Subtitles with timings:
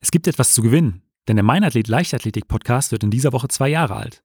[0.00, 3.68] Es gibt etwas zu gewinnen, denn der Meinathlet Leichtathletik Podcast wird in dieser Woche zwei
[3.68, 4.22] Jahre alt.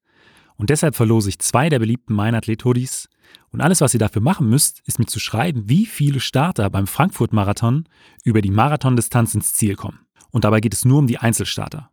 [0.56, 3.10] Und deshalb verlose ich zwei der beliebten Meinathlet Hoodies.
[3.50, 6.88] Und alles, was ihr dafür machen müsst, ist mir zu schreiben, wie viele Starter beim
[6.88, 7.86] Frankfurt-Marathon
[8.24, 10.06] über die Marathondistanz ins Ziel kommen.
[10.32, 11.92] Und dabei geht es nur um die Einzelstarter.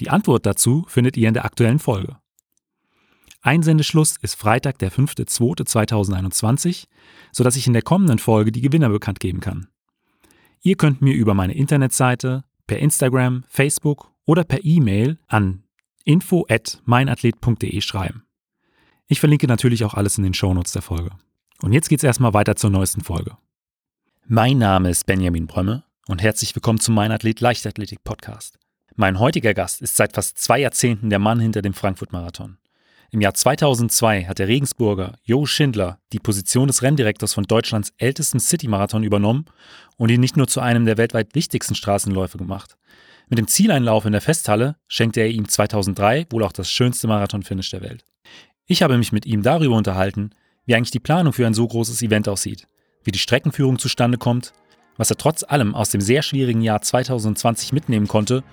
[0.00, 2.16] Die Antwort dazu findet ihr in der aktuellen Folge.
[3.40, 6.86] Einsendeschluss ist Freitag, der 5.2.2021,
[7.32, 9.68] sodass ich in der kommenden Folge die Gewinner bekannt geben kann.
[10.60, 15.64] Ihr könnt mir über meine Internetseite, per Instagram, Facebook oder per E-Mail an
[16.04, 18.22] info@meinathlet.de schreiben.
[19.08, 21.10] Ich verlinke natürlich auch alles in den Shownotes der Folge.
[21.62, 23.36] Und jetzt geht's erstmal weiter zur neuesten Folge.
[24.26, 28.58] Mein Name ist Benjamin Brömme und herzlich willkommen zum Meinathlet Leichtathletik Podcast.
[28.94, 32.58] Mein heutiger Gast ist seit fast zwei Jahrzehnten der Mann hinter dem Frankfurt-Marathon.
[33.10, 38.38] Im Jahr 2002 hat der Regensburger Jo Schindler die Position des Renndirektors von Deutschlands ältesten
[38.38, 39.46] City-Marathon übernommen
[39.96, 42.76] und ihn nicht nur zu einem der weltweit wichtigsten Straßenläufe gemacht.
[43.30, 47.70] Mit dem Zieleinlauf in der Festhalle schenkte er ihm 2003 wohl auch das schönste Marathon-Finish
[47.70, 48.04] der Welt.
[48.66, 50.30] Ich habe mich mit ihm darüber unterhalten,
[50.66, 52.68] wie eigentlich die Planung für ein so großes Event aussieht,
[53.04, 54.52] wie die Streckenführung zustande kommt,
[54.98, 58.44] was er trotz allem aus dem sehr schwierigen Jahr 2020 mitnehmen konnte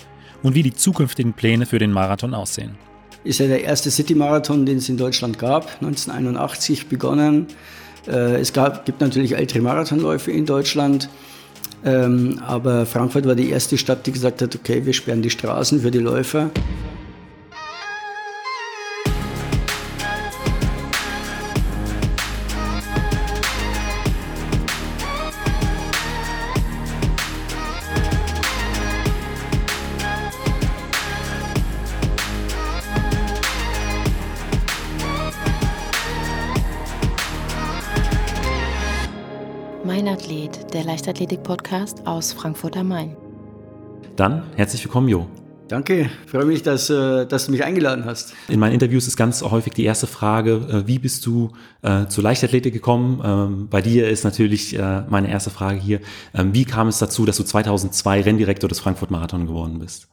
[0.43, 2.77] und wie die zukünftigen Pläne für den Marathon aussehen
[3.25, 7.47] ist ja der erste City-Marathon, den es in Deutschland gab, 1981 begonnen.
[8.07, 11.09] Äh, es gab, gibt natürlich ältere Marathonläufe in Deutschland,
[11.83, 15.81] ähm, aber Frankfurt war die erste Stadt, die gesagt hat, okay, wir sperren die Straßen
[15.81, 16.51] für die Läufer.
[40.83, 43.15] Leichtathletik-Podcast aus Frankfurt am Main.
[44.15, 45.27] Dann herzlich willkommen, Jo.
[45.67, 48.33] Danke, freue mich, dass, äh, dass du mich eingeladen hast.
[48.49, 51.51] In meinen Interviews ist ganz häufig die erste Frage, äh, wie bist du
[51.81, 53.21] äh, zur Leichtathletik gekommen?
[53.23, 54.77] Ähm, bei dir ist natürlich
[55.09, 56.01] meine erste Frage hier,
[56.33, 60.07] ähm, wie kam es dazu, dass du 2002 Renndirektor des Frankfurt Marathon geworden bist?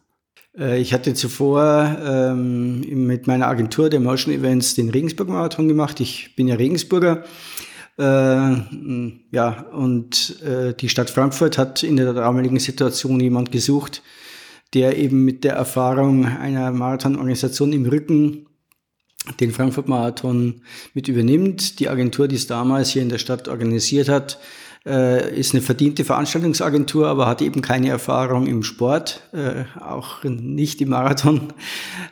[0.55, 5.99] Ich hatte zuvor ähm, mit meiner Agentur der Motion Events den Regensburg Marathon gemacht.
[6.01, 7.27] Ich bin ja Regensburger äh,
[7.99, 14.03] ja, und äh, die Stadt Frankfurt hat in der damaligen Situation jemand gesucht,
[14.73, 18.47] der eben mit der Erfahrung einer Marathonorganisation im Rücken
[19.41, 20.63] den Frankfurt-Marathon
[20.95, 21.79] mit übernimmt.
[21.81, 24.39] Die Agentur, die es damals hier in der Stadt organisiert hat,
[24.87, 30.81] äh, ist eine verdiente Veranstaltungsagentur, aber hat eben keine Erfahrung im Sport, äh, auch nicht
[30.81, 31.53] im Marathon.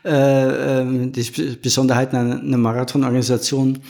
[0.04, 3.80] Die Besonderheiten einer Marathonorganisation.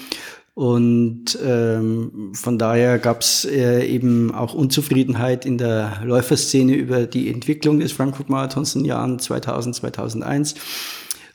[0.54, 7.30] Und ähm, von daher gab es äh, eben auch Unzufriedenheit in der Läuferszene über die
[7.30, 10.54] Entwicklung des Frankfurt Marathons in den Jahren 2000, 2001.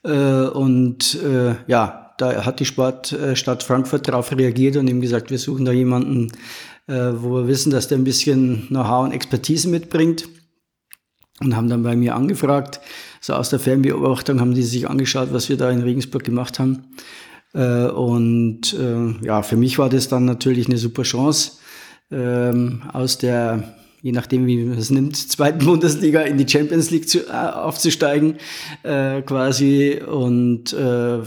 [0.03, 5.31] Äh, und äh, ja, da hat die Sportstadt äh, Frankfurt darauf reagiert und eben gesagt,
[5.31, 6.31] wir suchen da jemanden,
[6.87, 10.27] äh, wo wir wissen, dass der ein bisschen Know-how und Expertise mitbringt.
[11.41, 12.79] Und haben dann bei mir angefragt,
[13.19, 16.85] so aus der Fernbeobachtung haben die sich angeschaut, was wir da in Regensburg gemacht haben.
[17.55, 21.53] Äh, und äh, ja, für mich war das dann natürlich eine super Chance,
[22.11, 27.07] ähm, aus der, je nachdem wie man es nimmt, zweiten Bundesliga in die Champions League
[27.07, 28.35] zu, äh, aufzusteigen
[28.83, 31.19] äh, quasi und äh,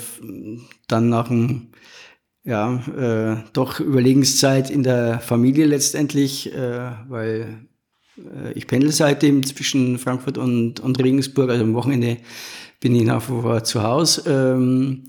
[0.86, 1.68] dann nach einem
[2.44, 7.66] ja, äh, doch Überlegenszeit in der Familie letztendlich, äh, weil
[8.16, 12.18] äh, ich pendel seitdem zwischen Frankfurt und, und Regensburg, also am Wochenende
[12.80, 14.22] bin ich nach wie vor zu Hause.
[14.26, 15.04] Ähm,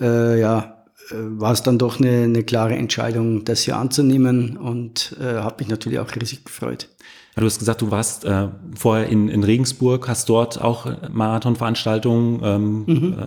[0.00, 5.16] äh, ja, äh, war es dann doch eine, eine, klare Entscheidung, das hier anzunehmen und
[5.20, 6.88] äh, habe mich natürlich auch riesig gefreut.
[7.36, 12.84] Du hast gesagt, du warst äh, vorher in, in Regensburg, hast dort auch Marathonveranstaltungen ähm,
[12.86, 13.16] mhm.
[13.18, 13.26] äh,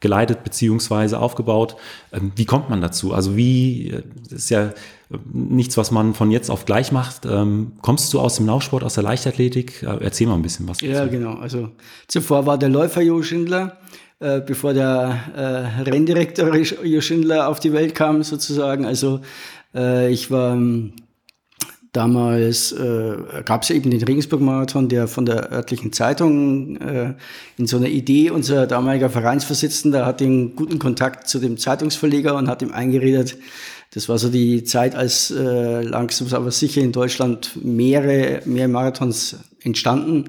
[0.00, 1.76] geleitet beziehungsweise aufgebaut.
[2.12, 3.12] Ähm, wie kommt man dazu?
[3.12, 4.70] Also wie, äh, das ist ja
[5.32, 7.26] nichts, was man von jetzt auf gleich macht.
[7.26, 9.82] Ähm, kommst du aus dem Laufsport, aus der Leichtathletik?
[9.82, 10.78] Äh, erzähl mal ein bisschen was.
[10.78, 10.90] Dazu.
[10.90, 11.34] Ja, genau.
[11.34, 11.68] Also
[12.08, 13.78] zuvor war der Läufer Jo Schindler
[14.22, 18.86] äh, bevor der äh, Renndirektor Jo Schindler auf die Welt kam, sozusagen.
[18.86, 19.20] Also
[19.74, 20.92] äh, ich war ähm,
[21.92, 27.14] damals, äh, gab es eben den Regensburg-Marathon, der von der örtlichen Zeitung äh,
[27.58, 32.48] in so einer Idee, unser damaliger Vereinsvorsitzender hat den guten Kontakt zu dem Zeitungsverleger und
[32.48, 33.36] hat ihm eingeredet,
[33.94, 39.36] das war so die Zeit, als äh, langsam aber sicher in Deutschland mehrere, mehr Marathons
[39.60, 40.28] entstanden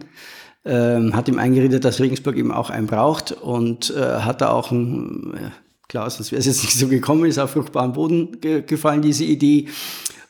[0.65, 4.71] ähm, hat ihm eingeredet, dass Regensburg eben auch einen braucht und äh, hat da auch
[4.71, 5.49] ein, äh,
[5.87, 9.25] klar, sonst wäre es jetzt nicht so gekommen, ist auf fruchtbaren Boden ge gefallen, diese
[9.25, 9.67] Idee.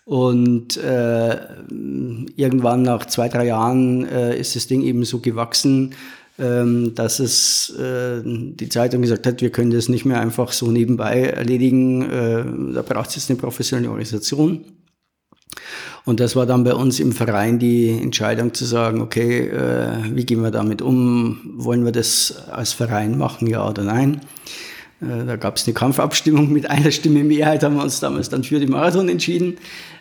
[0.06, 1.40] Und äh,
[2.36, 5.96] irgendwann nach zwei, drei Jahren äh, ist das Ding eben so gewachsen,
[6.40, 10.72] ähm, dass es äh, die Zeitung gesagt hat, wir können das nicht mehr einfach so
[10.72, 12.02] nebenbei erledigen.
[12.10, 14.66] Äh, da braucht es jetzt eine professionelle Organisation.
[16.06, 20.26] Und das war dann bei uns im Verein die Entscheidung zu sagen, okay, äh, wie
[20.26, 21.40] gehen wir damit um?
[21.56, 24.22] Wollen wir das als Verein machen, ja oder nein?
[25.02, 28.44] Äh, da gab es eine Kampfabstimmung mit einer Stimme Mehrheit, haben wir uns damals dann
[28.44, 29.58] für die Marathon entschieden,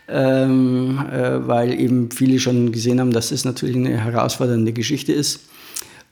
[0.08, 5.40] ähm, äh, weil eben viele schon gesehen haben, dass es natürlich eine herausfordernde Geschichte ist.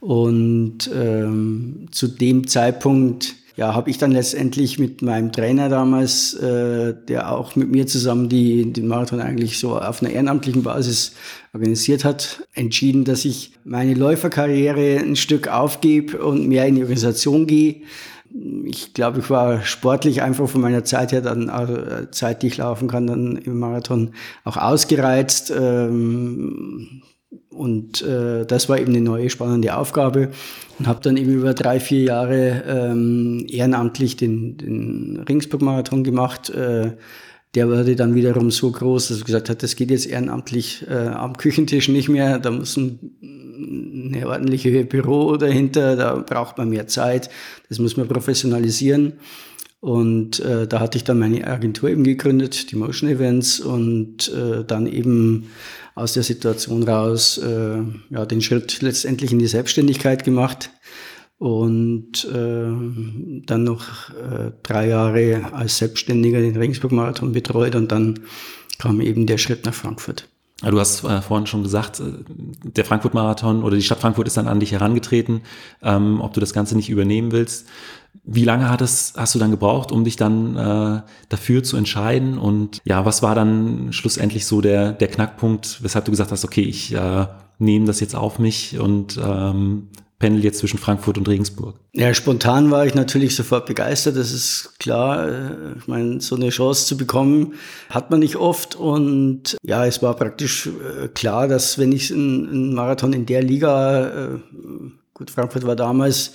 [0.00, 6.94] Und ähm, zu dem Zeitpunkt ja, habe ich dann letztendlich mit meinem Trainer damals, äh,
[7.08, 11.12] der auch mit mir zusammen die, den Marathon eigentlich so auf einer ehrenamtlichen Basis
[11.52, 17.46] organisiert hat, entschieden, dass ich meine Läuferkarriere ein Stück aufgebe und mehr in die Organisation
[17.46, 17.82] gehe.
[18.64, 22.56] Ich glaube, ich war sportlich einfach von meiner Zeit her dann, also Zeit, die ich
[22.56, 25.52] laufen kann, dann im Marathon auch ausgereizt.
[25.54, 27.02] Ähm,
[27.60, 30.30] und äh, das war eben eine neue spannende Aufgabe
[30.78, 36.48] und habe dann eben über drei, vier Jahre ähm, ehrenamtlich den, den Ringsburg-Marathon gemacht.
[36.48, 36.92] Äh,
[37.54, 41.08] der wurde dann wiederum so groß, dass er gesagt hat, das geht jetzt ehrenamtlich äh,
[41.08, 42.38] am Küchentisch nicht mehr.
[42.38, 47.28] Da muss ein, eine ordentliche Büro dahinter, da braucht man mehr Zeit.
[47.68, 49.14] Das muss man professionalisieren.
[49.80, 54.62] Und äh, da hatte ich dann meine Agentur eben gegründet, die Motion Events, und äh,
[54.64, 55.46] dann eben
[55.94, 60.70] aus der Situation raus äh, ja, den Schritt letztendlich in die Selbstständigkeit gemacht
[61.38, 68.20] und äh, dann noch äh, drei Jahre als Selbstständiger den Regensburg-Marathon betreut und dann
[68.78, 70.28] kam eben der Schritt nach Frankfurt.
[70.62, 72.12] Du hast äh, vorhin schon gesagt, äh,
[72.62, 75.40] der Frankfurt-Marathon oder die Stadt Frankfurt ist dann an dich herangetreten,
[75.82, 77.66] ähm, ob du das Ganze nicht übernehmen willst.
[78.24, 82.38] Wie lange hat es, hast du dann gebraucht, um dich dann äh, dafür zu entscheiden?
[82.38, 86.62] Und ja, was war dann schlussendlich so der, der Knackpunkt, weshalb du gesagt hast, okay,
[86.62, 87.26] ich äh,
[87.58, 89.88] nehme das jetzt auf mich und ähm,
[90.20, 91.80] pendel jetzt zwischen Frankfurt und Regensburg?
[91.92, 95.74] Ja, spontan war ich natürlich sofort begeistert, das ist klar.
[95.78, 97.54] Ich meine, so eine Chance zu bekommen,
[97.88, 98.76] hat man nicht oft.
[98.76, 104.08] Und ja, es war praktisch äh, klar, dass wenn ich einen Marathon in der Liga
[104.08, 104.38] äh,
[105.20, 106.32] Gut, Frankfurt war damals,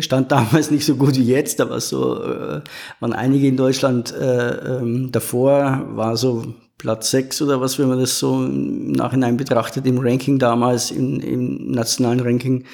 [0.00, 2.60] stand damals nicht so gut wie jetzt, aber so äh,
[3.00, 7.98] waren einige in Deutschland äh, ähm, davor, war so Platz sechs oder was, wenn man
[7.98, 12.64] das so im Nachhinein betrachtet, im Ranking damals, im, im nationalen Ranking.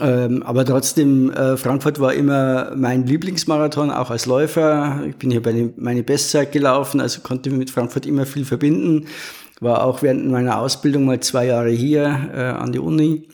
[0.00, 5.00] Ähm, aber trotzdem, äh, Frankfurt war immer mein Lieblingsmarathon, auch als Läufer.
[5.08, 9.06] Ich bin hier bei meine Bestzeit gelaufen, also konnte mit Frankfurt immer viel verbinden.
[9.62, 13.28] War auch während meiner Ausbildung mal zwei Jahre hier äh, an die Uni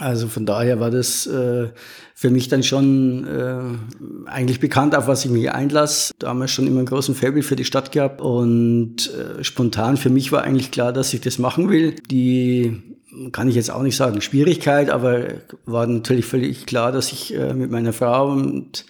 [0.00, 1.68] also von daher war das äh,
[2.14, 6.14] für mich dann schon äh, eigentlich bekannt, auf was ich mich einlasse.
[6.18, 10.32] Damals schon immer einen großen Faible für die Stadt gehabt und äh, spontan für mich
[10.32, 11.96] war eigentlich klar, dass ich das machen will.
[12.10, 12.82] Die
[13.32, 15.24] kann ich jetzt auch nicht sagen Schwierigkeit, aber
[15.66, 18.86] war natürlich völlig klar, dass ich äh, mit meiner Frau und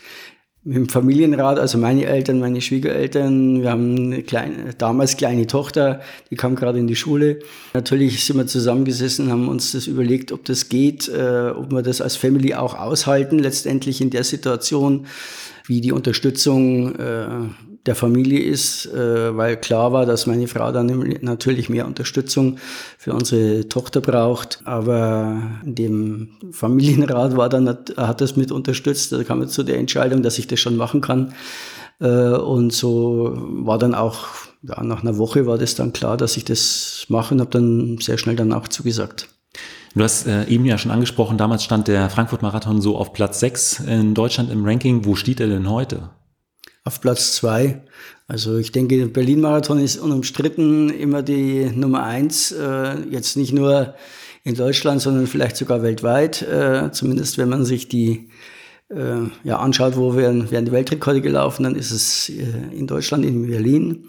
[0.65, 6.01] mit dem Familienrat, also meine Eltern, meine Schwiegereltern, wir haben eine kleine, damals kleine Tochter,
[6.31, 7.41] die kam gerade in die Schule.
[7.75, 12.01] Natürlich sind wir zusammengesessen, haben uns das überlegt, ob das geht, äh, ob wir das
[12.01, 15.07] als Family auch aushalten, letztendlich in der Situation,
[15.67, 17.27] wie die Unterstützung äh,
[17.87, 22.59] der Familie ist, äh, weil klar war, dass meine Frau dann natürlich mehr Unterstützung
[22.97, 24.61] für unsere Tochter braucht.
[24.65, 29.13] Aber in dem Familienrat war dann, hat das mit unterstützt.
[29.13, 31.35] Da kam jetzt zu der Entscheidung, dass ich das schon machen kann.
[32.01, 34.27] Äh, und so war dann auch,
[34.63, 37.99] ja, nach einer Woche war das dann klar, dass ich das mache und habe dann
[37.99, 39.29] sehr schnell danach zugesagt.
[39.95, 43.81] Du hast äh, eben ja schon angesprochen, damals stand der Frankfurt-Marathon so auf Platz 6
[43.81, 45.05] in Deutschland im Ranking.
[45.05, 46.11] Wo steht er denn heute?
[46.85, 47.83] Auf Platz zwei.
[48.27, 52.53] Also ich denke, der Berlin-Marathon ist unumstritten immer die Nummer eins.
[52.53, 53.95] Äh, jetzt nicht nur
[54.45, 56.43] in Deutschland, sondern vielleicht sogar weltweit.
[56.43, 58.29] Äh, zumindest wenn man sich die
[58.89, 63.25] äh, ja, anschaut, wo werden, werden die Weltrekorde gelaufen, dann ist es äh, in Deutschland,
[63.25, 64.09] in Berlin.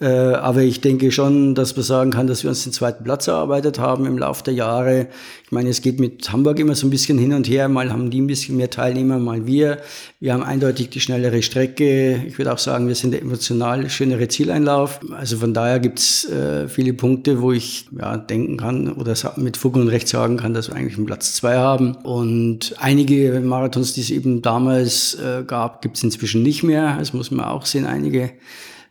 [0.00, 3.26] Äh, aber ich denke schon, dass man sagen kann, dass wir uns den zweiten Platz
[3.26, 5.08] erarbeitet haben im Laufe der Jahre.
[5.44, 7.68] Ich meine, es geht mit Hamburg immer so ein bisschen hin und her.
[7.68, 9.78] Mal haben die ein bisschen mehr Teilnehmer, mal wir.
[10.20, 12.22] Wir haben eindeutig die schnellere Strecke.
[12.26, 15.00] Ich würde auch sagen, wir sind der emotional schönere Zieleinlauf.
[15.12, 19.74] Also von daher gibt's äh, viele Punkte, wo ich ja, denken kann oder mit Fug
[19.74, 21.96] und Recht sagen kann, dass wir eigentlich einen Platz zwei haben.
[21.96, 26.96] Und einige Marathons, die es eben damals äh, gab, gibt's inzwischen nicht mehr.
[26.98, 27.84] Das muss man auch sehen.
[27.84, 28.30] Einige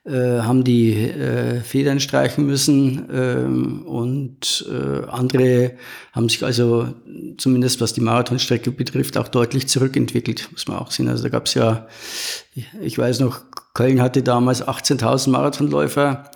[0.06, 5.74] äh, haben die äh, Federn streichen müssen ähm, und äh, andere
[6.14, 6.88] haben sich also
[7.38, 11.10] zumindest was die Marathonstrecke betrifft auch deutlich zurückentwickelt, muss man auch sehen.
[11.10, 11.88] Also da gab es ja,
[12.82, 13.42] ich weiß noch,
[13.74, 16.32] Köln hatte damals 18.000 Marathonläufer.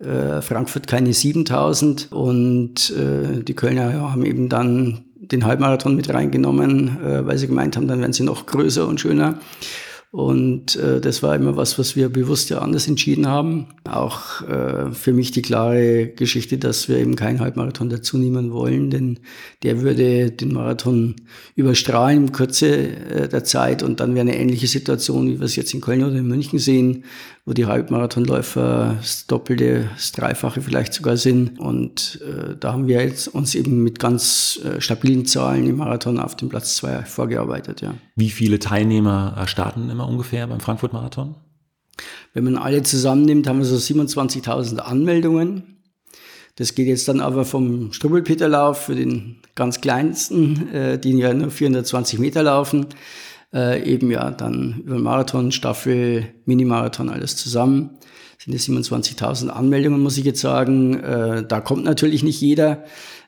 [0.00, 6.12] äh, Frankfurt keine 7000 und äh, die Kölner ja, haben eben dann den Halbmarathon mit
[6.12, 9.38] reingenommen, weil sie gemeint haben, dann werden sie noch größer und schöner.
[10.14, 13.66] Und äh, das war immer was, was wir bewusst ja anders entschieden haben.
[13.82, 18.90] Auch äh, für mich die klare Geschichte, dass wir eben keinen Halbmarathon dazu nehmen wollen,
[18.90, 19.18] denn
[19.64, 21.16] der würde den Marathon
[21.56, 25.56] überstrahlen in Kürze äh, der Zeit und dann wäre eine ähnliche Situation, wie wir es
[25.56, 27.02] jetzt in Köln oder in München sehen,
[27.46, 31.58] wo die Halbmarathonläufer das Doppelte, das Dreifache vielleicht sogar sind.
[31.58, 36.18] Und äh, da haben wir jetzt uns eben mit ganz äh, stabilen Zahlen im Marathon
[36.18, 37.94] auf den Platz zwei vorgearbeitet, ja.
[38.16, 41.34] Wie viele Teilnehmer äh, starten immer ungefähr beim Frankfurt-Marathon?
[42.32, 45.74] Wenn man alle zusammennimmt, haben wir so 27.000 Anmeldungen.
[46.56, 51.50] Das geht jetzt dann aber vom Strubbelpeterlauf für den ganz kleinsten, äh, die ja nur
[51.50, 52.86] 420 Meter laufen,
[53.52, 57.90] äh, eben ja dann über Marathon, Staffel, Minimarathon, alles zusammen.
[58.38, 61.00] Sind es 27.000 Anmeldungen, muss ich jetzt sagen.
[61.00, 62.84] Äh, da kommt natürlich nicht jeder,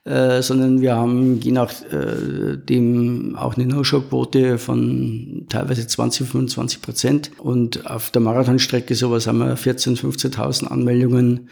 [0.06, 7.30] äh, sondern wir haben je nachdem äh, auch eine No-Show-Quote von teilweise 20, 25 Prozent.
[7.38, 11.48] Und auf der Marathonstrecke sowas haben wir 14.000, 15.000 Anmeldungen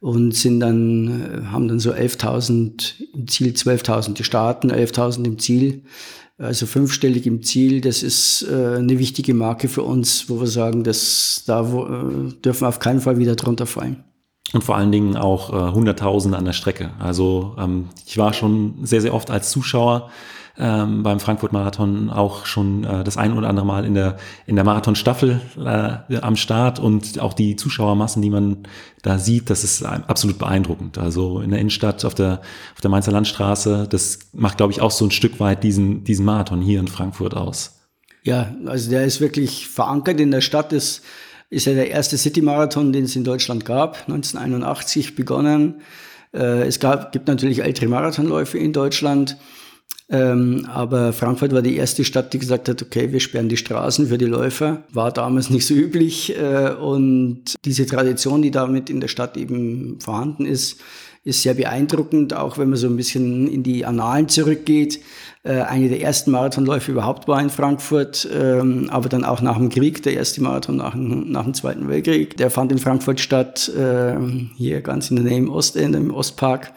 [0.00, 5.38] und sind dann, äh, haben dann so 11.000 im Ziel, 12.000 die starten, 11.000 im
[5.38, 5.82] Ziel
[6.36, 10.82] also fünfstellig im Ziel, das ist äh, eine wichtige Marke für uns, wo wir sagen,
[10.82, 14.02] dass da wo, äh, dürfen wir auf keinen Fall wieder drunter fallen.
[14.52, 16.90] Und vor allen Dingen auch äh, Hunderttausende an der Strecke.
[16.98, 20.10] Also ähm, ich war schon sehr, sehr oft als Zuschauer
[20.56, 24.64] ähm, beim Frankfurt-Marathon auch schon äh, das ein oder andere Mal in der, in der
[24.64, 28.58] Marathon-Staffel äh, am Start und auch die Zuschauermassen, die man
[29.02, 30.96] da sieht, das ist absolut beeindruckend.
[30.96, 32.40] Also in der Innenstadt, auf der,
[32.74, 36.24] auf der Mainzer Landstraße, das macht, glaube ich, auch so ein Stück weit diesen, diesen
[36.24, 37.80] Marathon hier in Frankfurt aus.
[38.22, 40.70] Ja, also der ist wirklich verankert in der Stadt.
[40.72, 41.02] Das
[41.50, 45.82] ist ja der erste City-Marathon, den es in Deutschland gab, 1981 begonnen.
[46.32, 49.36] Äh, es gab, gibt natürlich ältere Marathonläufe in Deutschland.
[50.10, 54.08] Ähm, aber Frankfurt war die erste Stadt, die gesagt hat, okay, wir sperren die Straßen
[54.08, 54.84] für die Läufer.
[54.92, 56.36] War damals nicht so üblich.
[56.36, 60.80] Äh, und diese Tradition, die damit in der Stadt eben vorhanden ist,
[61.24, 65.00] ist sehr beeindruckend, auch wenn man so ein bisschen in die Annalen zurückgeht.
[65.46, 69.68] Äh, eine der ersten Marathonläufe überhaupt war in Frankfurt, ähm, aber dann auch nach dem
[69.68, 72.38] Krieg, der erste Marathon nach, nach dem Zweiten Weltkrieg.
[72.38, 74.16] Der fand in Frankfurt statt, äh,
[74.56, 76.72] hier ganz in der Nähe im Ostend, im Ostpark.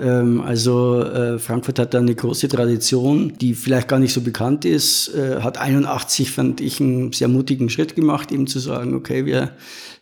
[0.00, 4.64] Ähm, also äh, Frankfurt hat da eine große Tradition, die vielleicht gar nicht so bekannt
[4.64, 5.14] ist.
[5.14, 9.52] Äh, hat 81, fand ich, einen sehr mutigen Schritt gemacht, eben zu sagen, okay, wir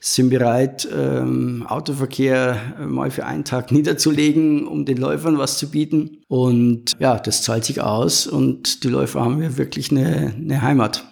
[0.01, 5.71] sind bereit, ähm, Autoverkehr äh, mal für einen Tag niederzulegen, um den Läufern was zu
[5.71, 6.19] bieten.
[6.29, 11.05] Und ja, das zahlt sich aus und die Läufer haben ja wirklich eine, eine Heimat.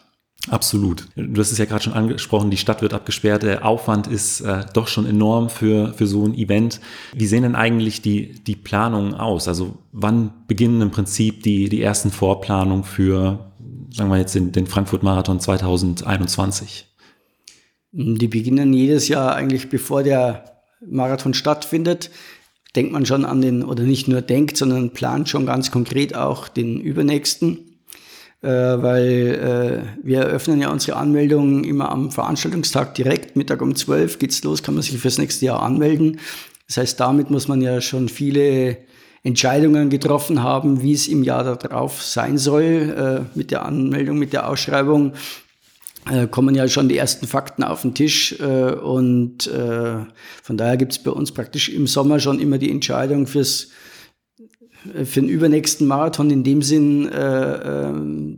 [0.48, 1.08] Absolut.
[1.16, 4.64] Du hast es ja gerade schon angesprochen, die Stadt wird abgesperrt, der Aufwand ist äh,
[4.72, 6.80] doch schon enorm für, für so ein Event.
[7.14, 9.48] Wie sehen denn eigentlich die, die Planungen aus?
[9.48, 13.50] Also wann beginnen im Prinzip die, die ersten Vorplanungen für,
[13.90, 16.86] sagen wir jetzt, den, den Frankfurt-Marathon 2021?
[17.92, 22.10] Die beginnen jedes Jahr eigentlich, bevor der Marathon stattfindet.
[22.76, 26.46] Denkt man schon an den, oder nicht nur denkt, sondern plant schon ganz konkret auch
[26.46, 27.65] den übernächsten
[28.42, 33.36] äh, weil äh, wir eröffnen ja unsere Anmeldungen immer am Veranstaltungstag direkt.
[33.36, 36.20] Mittag um 12 geht's los, kann man sich fürs nächste Jahr anmelden.
[36.66, 38.78] Das heißt, damit muss man ja schon viele
[39.22, 43.26] Entscheidungen getroffen haben, wie es im Jahr darauf sein soll.
[43.34, 45.14] Äh, mit der Anmeldung, mit der Ausschreibung
[46.10, 48.38] äh, kommen ja schon die ersten Fakten auf den Tisch.
[48.38, 49.96] Äh, und äh,
[50.42, 53.68] von daher gibt's bei uns praktisch im Sommer schon immer die Entscheidung fürs
[55.04, 57.92] für den übernächsten Marathon in dem Sinn, äh, äh,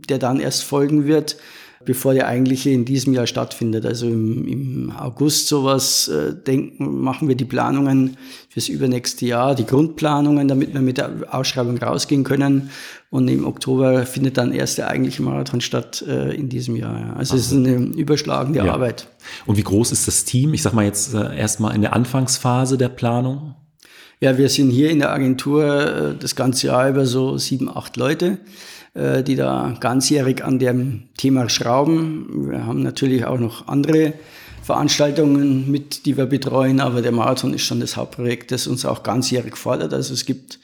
[0.09, 1.37] der dann erst folgen wird,
[1.85, 3.85] bevor der eigentliche in diesem Jahr stattfindet.
[3.85, 8.17] Also im, im August sowas äh, denken, machen wir die Planungen
[8.49, 12.69] fürs übernächste Jahr, die Grundplanungen, damit wir mit der Ausschreibung rausgehen können.
[13.11, 17.15] Und im Oktober findet dann erst der eigentliche Marathon statt äh, in diesem Jahr.
[17.17, 18.73] Also es ist eine überschlagende ja.
[18.73, 19.07] Arbeit.
[19.45, 20.53] Und wie groß ist das Team?
[20.53, 23.55] Ich sag mal jetzt äh, erstmal in der Anfangsphase der Planung.
[24.21, 27.95] Ja, wir sind hier in der Agentur äh, das ganze Jahr über so sieben, acht
[27.95, 28.39] Leute,
[28.93, 32.49] äh, die da ganzjährig an dem Thema schrauben.
[32.49, 34.11] Wir haben natürlich auch noch andere
[34.61, 39.03] Veranstaltungen mit, die wir betreuen, aber der Marathon ist schon das Hauptprojekt, das uns auch
[39.03, 39.93] ganzjährig fordert.
[39.93, 40.59] Also es gibt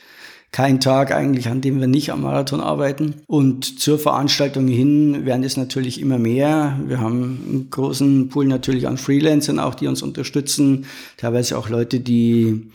[0.51, 3.21] keinen Tag eigentlich, an dem wir nicht am Marathon arbeiten.
[3.25, 6.77] Und zur Veranstaltung hin werden es natürlich immer mehr.
[6.85, 10.88] Wir haben einen großen Pool natürlich an Freelancern auch, die uns unterstützen.
[11.15, 12.69] Teilweise auch Leute, die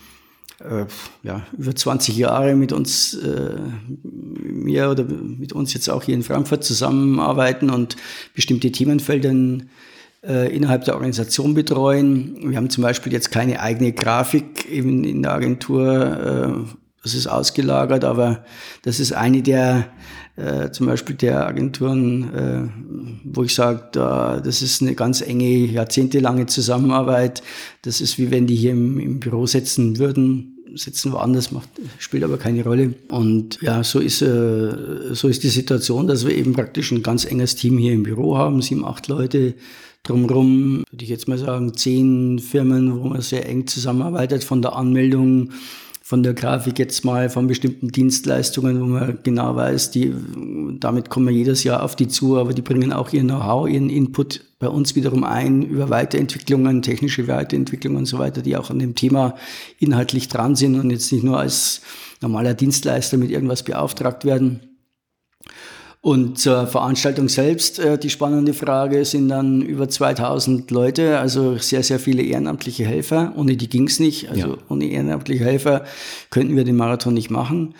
[0.60, 0.86] äh,
[1.22, 3.56] ja, über 20 Jahre mit uns, äh,
[4.42, 7.96] mir oder mit uns jetzt auch hier in Frankfurt zusammenarbeiten und
[8.34, 9.32] bestimmte Themenfelder
[10.22, 12.50] äh, innerhalb der Organisation betreuen.
[12.50, 17.26] Wir haben zum Beispiel jetzt keine eigene Grafik in, in der Agentur, äh, das ist
[17.26, 18.44] ausgelagert, aber
[18.82, 19.86] das ist eine der
[20.40, 22.68] äh, zum Beispiel der Agenturen, äh,
[23.24, 27.42] wo ich sage, da, das ist eine ganz enge, jahrzehntelange Zusammenarbeit.
[27.82, 31.68] Das ist wie wenn die hier im, im Büro sitzen würden, sitzen woanders, macht,
[31.98, 32.94] spielt aber keine Rolle.
[33.08, 37.24] Und ja, so ist, äh, so ist die Situation, dass wir eben praktisch ein ganz
[37.24, 39.54] enges Team hier im Büro haben, sieben, acht Leute.
[40.02, 44.74] Drumherum würde ich jetzt mal sagen, zehn Firmen, wo man sehr eng zusammenarbeitet, von der
[44.74, 45.50] Anmeldung
[46.10, 50.12] von der Grafik jetzt mal von bestimmten Dienstleistungen, wo man genau weiß, die,
[50.80, 53.88] damit kommen wir jedes Jahr auf die zu, aber die bringen auch ihr Know-how, ihren
[53.88, 58.80] Input bei uns wiederum ein über Weiterentwicklungen, technische Weiterentwicklungen und so weiter, die auch an
[58.80, 59.36] dem Thema
[59.78, 61.80] inhaltlich dran sind und jetzt nicht nur als
[62.20, 64.58] normaler Dienstleister mit irgendwas beauftragt werden.
[66.02, 71.82] Und zur Veranstaltung selbst, äh, die spannende Frage, sind dann über 2000 Leute, also sehr,
[71.82, 73.34] sehr viele ehrenamtliche Helfer.
[73.36, 74.30] Ohne die ging's nicht.
[74.30, 74.58] Also ja.
[74.70, 75.84] ohne ehrenamtliche Helfer
[76.30, 77.74] könnten wir den Marathon nicht machen.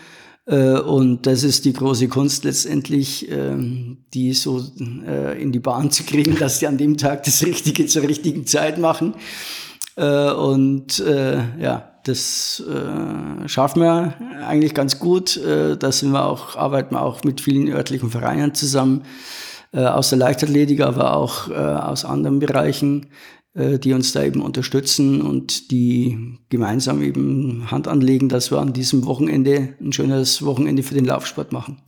[0.47, 4.63] Äh, und das ist die große Kunst letztendlich, ähm, die so
[5.07, 8.47] äh, in die Bahn zu kriegen, dass sie an dem Tag das Richtige zur richtigen
[8.47, 9.15] Zeit machen.
[9.97, 14.15] Äh, und ja, das äh, schaffen wir
[14.47, 15.37] eigentlich ganz gut.
[15.37, 19.03] Äh, da sind wir auch, arbeiten wir auch mit vielen örtlichen Vereinen zusammen,
[19.73, 23.07] äh, aus der Leichtathletik, aber auch äh, aus anderen Bereichen,
[23.55, 28.73] äh, die uns da eben unterstützen und die gemeinsam eben Hand anlegen, dass wir an
[28.73, 31.79] diesem Wochenende ein schönes Wochenende für den Laufsport machen.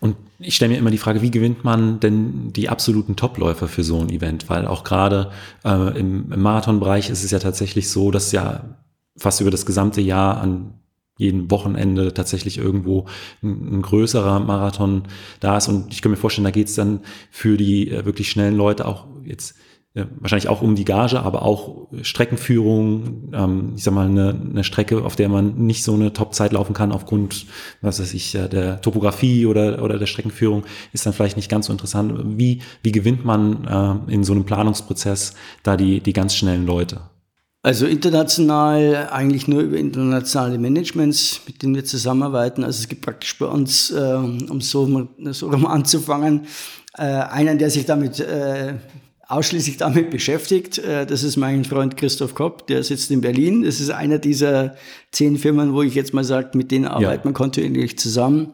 [0.00, 3.82] Und ich stelle mir immer die Frage, wie gewinnt man denn die absoluten Topläufer für
[3.82, 4.48] so ein Event?
[4.48, 5.32] Weil auch gerade
[5.64, 8.76] äh, im, im Marathonbereich ist es ja tatsächlich so, dass ja
[9.18, 10.74] fast über das gesamte Jahr an
[11.18, 13.06] jedem Wochenende tatsächlich irgendwo
[13.42, 15.02] ein, ein, größerer Marathon
[15.40, 15.68] da ist.
[15.68, 18.86] Und ich kann mir vorstellen, da geht es dann für die äh, wirklich schnellen Leute
[18.86, 19.56] auch jetzt
[19.94, 24.62] äh, wahrscheinlich auch um die Gage, aber auch Streckenführung, ähm, ich sag mal, eine, eine
[24.62, 27.46] Strecke, auf der man nicht so eine Top-Zeit laufen kann aufgrund,
[27.82, 31.72] was weiß ich, der Topografie oder, oder der Streckenführung, ist dann vielleicht nicht ganz so
[31.72, 32.38] interessant.
[32.38, 33.64] Wie, wie gewinnt man
[34.08, 37.00] äh, in so einem Planungsprozess da die, die ganz schnellen Leute?
[37.62, 42.62] Also international eigentlich nur über internationale Managements, mit denen wir zusammenarbeiten.
[42.62, 46.46] Also es gibt praktisch bei uns, äh, um so, so rum anzufangen,
[46.96, 48.74] äh, einen, der sich damit äh,
[49.26, 50.78] ausschließlich damit beschäftigt.
[50.78, 53.64] Äh, das ist mein Freund Christoph Kopp, der sitzt in Berlin.
[53.64, 54.76] Das ist einer dieser
[55.10, 57.24] zehn Firmen, wo ich jetzt mal sage, mit denen arbeitet ja.
[57.24, 58.52] man kontinuierlich zusammen.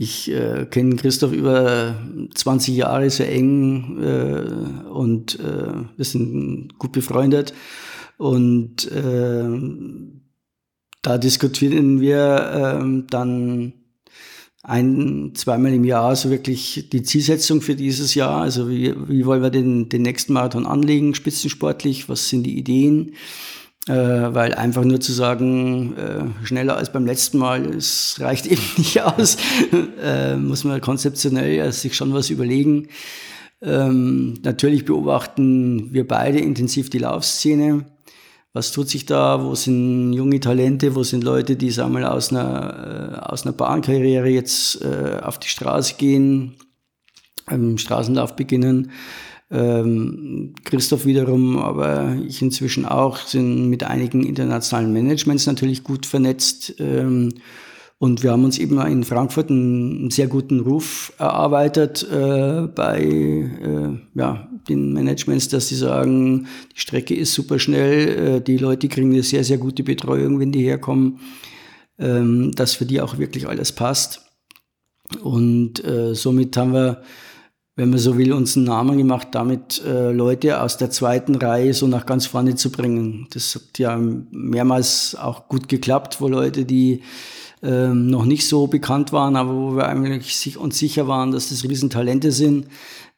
[0.00, 1.96] Ich äh, kenne Christoph über
[2.32, 7.52] 20 Jahre sehr eng äh, und äh, wir sind gut befreundet.
[8.16, 9.48] Und äh,
[11.02, 13.72] da diskutieren wir äh, dann
[14.62, 18.40] ein, zweimal im Jahr so wirklich die Zielsetzung für dieses Jahr.
[18.40, 22.08] Also wie, wie wollen wir den, den nächsten Marathon anlegen, spitzensportlich?
[22.08, 23.14] Was sind die Ideen?
[23.88, 28.60] Äh, weil einfach nur zu sagen, äh, schneller als beim letzten Mal, es reicht eben
[28.76, 29.38] nicht aus.
[30.02, 32.88] äh, muss man konzeptionell sich schon was überlegen.
[33.62, 37.86] Ähm, natürlich beobachten wir beide intensiv die Laufszene.
[38.52, 39.42] Was tut sich da?
[39.42, 40.94] Wo sind junge Talente?
[40.94, 44.84] Wo sind Leute, die sagen wir, aus einer, aus einer Bahnkarriere jetzt
[45.22, 46.54] auf die Straße gehen,
[47.50, 48.90] im Straßenlauf beginnen?
[49.50, 56.74] Ähm, Christoph wiederum, aber ich inzwischen auch, sind mit einigen internationalen Managements natürlich gut vernetzt.
[56.78, 57.32] Ähm,
[58.00, 63.98] und wir haben uns eben in Frankfurt einen, sehr guten Ruf erarbeitet äh, bei äh,
[64.14, 69.12] ja, den Managements, dass sie sagen, die Strecke ist super schnell, äh, die Leute kriegen
[69.12, 71.18] eine sehr, sehr gute Betreuung, wenn die herkommen,
[71.98, 74.22] ähm, dass für die auch wirklich alles passt.
[75.22, 77.02] Und äh, somit haben wir
[77.78, 81.72] wenn man so will, uns einen Namen gemacht, damit äh, Leute aus der zweiten Reihe
[81.72, 83.28] so nach ganz vorne zu bringen.
[83.32, 87.02] Das hat ja mehrmals auch gut geklappt, wo Leute, die
[87.62, 91.50] ähm, noch nicht so bekannt waren, aber wo wir eigentlich sich uns sicher waren, dass
[91.50, 92.66] das Riesentalente sind,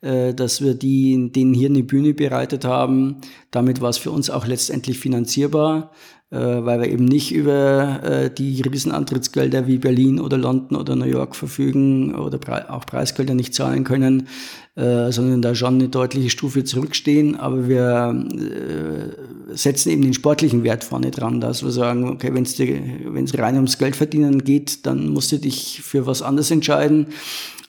[0.02, 3.16] äh, dass wir die, denen hier eine Bühne bereitet haben.
[3.50, 5.90] Damit war es für uns auch letztendlich finanzierbar
[6.36, 11.34] weil wir eben nicht über äh, die Riesenantrittsgelder wie Berlin oder London oder New York
[11.34, 12.38] verfügen oder
[12.72, 14.28] auch Preisgelder nicht zahlen können,
[14.76, 17.34] äh, sondern da schon eine deutliche Stufe zurückstehen.
[17.34, 23.24] Aber wir äh, setzen eben den sportlichen Wert vorne dran, dass wir sagen, okay, wenn
[23.24, 27.08] es rein ums Geld verdienen geht, dann musst du dich für was anderes entscheiden.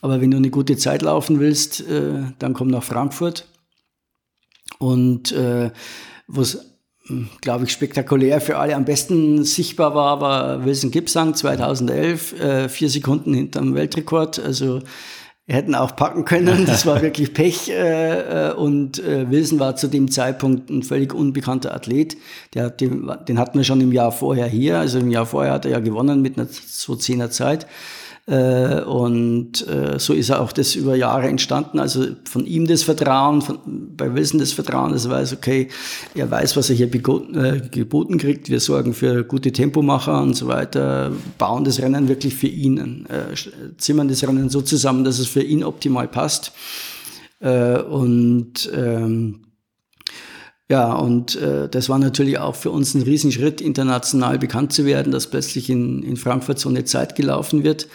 [0.01, 3.47] Aber wenn du eine gute Zeit laufen willst, äh, dann komm nach Frankfurt.
[4.77, 5.71] Und äh,
[6.27, 6.70] was
[7.41, 12.89] glaube ich, spektakulär für alle am besten sichtbar war, war Wilson Gibson 2011, äh, vier
[12.89, 14.39] Sekunden hinterm Weltrekord.
[14.39, 14.81] Also
[15.47, 16.65] hätten auch packen können.
[16.71, 17.69] Das war wirklich Pech.
[17.69, 22.17] Äh, äh, und äh, Wilson war zu dem Zeitpunkt ein völlig unbekannter Athlet.
[22.53, 24.79] Der, den, den hatten wir schon im Jahr vorher hier.
[24.79, 27.67] Also im Jahr vorher hat er ja gewonnen mit einer so zehner Zeit.
[28.27, 31.79] Äh, und äh, so ist auch das über Jahre entstanden.
[31.79, 33.59] Also von ihm das Vertrauen, von,
[33.97, 35.69] bei Wilson das Vertrauen, dass er weiß, okay,
[36.13, 38.49] er weiß, was er hier äh, geboten kriegt.
[38.49, 43.05] Wir sorgen für gute Tempomacher und so weiter, bauen das Rennen wirklich für ihn,
[43.77, 46.53] zimmern das Rennen so zusammen, dass es für ihn optimal passt.
[47.39, 49.50] und ähm,
[50.71, 55.11] ja, und äh, das war natürlich auch für uns ein Riesenschritt, international bekannt zu werden,
[55.11, 57.89] dass plötzlich in, in Frankfurt so eine Zeit gelaufen wird.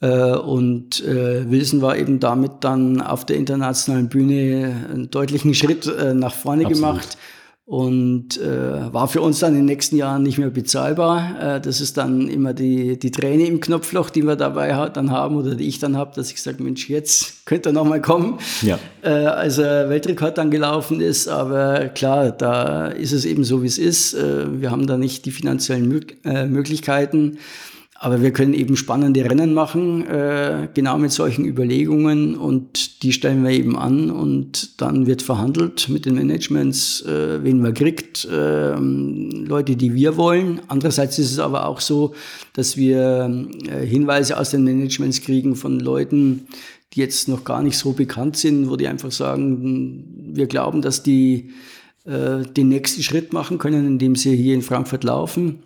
[0.00, 5.86] Äh, und äh, Wilson war eben damit dann auf der internationalen Bühne einen deutlichen Schritt
[5.86, 6.90] äh, nach vorne Absolut.
[6.90, 7.18] gemacht
[7.64, 11.56] und äh, war für uns dann in den nächsten Jahren nicht mehr bezahlbar.
[11.56, 15.12] Äh, das ist dann immer die, die Träne im Knopfloch, die wir dabei ha dann
[15.12, 18.38] haben oder die ich dann habe, dass ich sage, Mensch, jetzt könnte er nochmal kommen,
[18.62, 18.78] ja.
[19.02, 21.28] äh, als er Weltrekord dann gelaufen ist.
[21.28, 24.14] Aber klar, da ist es eben so, wie es ist.
[24.14, 27.38] Äh, wir haben da nicht die finanziellen Mö äh, Möglichkeiten.
[28.02, 33.44] Aber wir können eben spannende Rennen machen, äh, genau mit solchen Überlegungen und die stellen
[33.44, 38.74] wir eben an und dann wird verhandelt mit den Managements, äh, wen man kriegt, äh,
[38.74, 40.62] Leute, die wir wollen.
[40.66, 42.12] Andererseits ist es aber auch so,
[42.54, 46.48] dass wir äh, Hinweise aus den Managements kriegen von Leuten,
[46.94, 51.04] die jetzt noch gar nicht so bekannt sind, wo die einfach sagen, wir glauben, dass
[51.04, 51.50] die
[52.04, 55.60] äh, den nächsten Schritt machen können, indem sie hier in Frankfurt laufen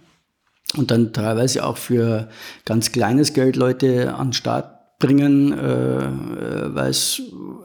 [0.74, 2.28] und dann teilweise auch für
[2.64, 7.22] ganz kleines Geld Leute an den Start bringen, äh, äh weil es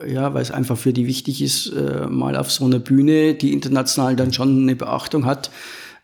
[0.07, 3.53] ja, weil es einfach für die wichtig ist, äh, mal auf so einer Bühne, die
[3.53, 5.51] international dann schon eine Beachtung hat,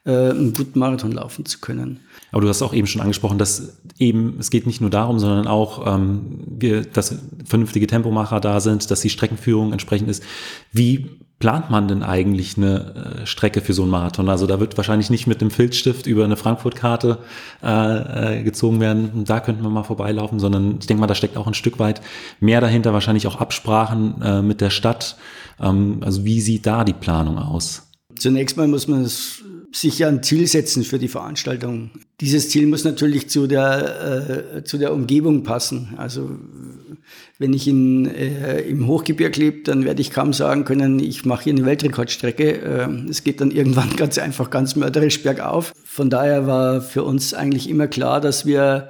[0.05, 2.01] äh, einen guten Marathon laufen zu können.
[2.31, 5.47] Aber du hast auch eben schon angesprochen, dass eben es geht nicht nur darum, sondern
[5.47, 10.23] auch, ähm, wir, dass vernünftige Tempomacher da sind, dass die Streckenführung entsprechend ist.
[10.71, 11.09] Wie
[11.39, 14.27] plant man denn eigentlich eine äh, Strecke für so einen Marathon?
[14.29, 17.19] Also da wird wahrscheinlich nicht mit einem Filzstift über eine Frankfurt-Karte
[17.63, 19.23] äh, äh, gezogen werden.
[19.23, 22.01] Da könnten wir mal vorbeilaufen, sondern ich denke mal, da steckt auch ein Stück weit
[22.39, 25.17] mehr dahinter, wahrscheinlich auch Absprachen äh, mit der Stadt.
[25.59, 27.83] Ähm, also wie sieht da die Planung aus?
[28.17, 31.91] Zunächst mal muss man es sich ja ein Ziel setzen für die Veranstaltung.
[32.21, 35.93] Dieses Ziel muss natürlich zu der, äh, zu der Umgebung passen.
[35.97, 36.31] Also
[37.37, 41.45] wenn ich in, äh, im Hochgebirg lebe, dann werde ich kaum sagen können, ich mache
[41.45, 42.61] hier eine Weltrekordstrecke.
[42.61, 45.73] Äh, es geht dann irgendwann ganz einfach ganz mörderisch bergauf.
[45.83, 48.89] Von daher war für uns eigentlich immer klar, dass wir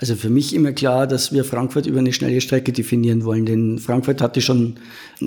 [0.00, 3.46] also für mich immer klar, dass wir Frankfurt über eine schnelle Strecke definieren wollen.
[3.46, 4.76] Denn Frankfurt hatte schon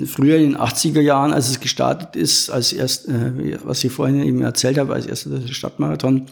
[0.06, 4.22] früher in den 80er Jahren, als es gestartet ist, als erst, äh, was ich vorhin
[4.22, 6.26] eben erzählt habe, als erster Stadtmarathon,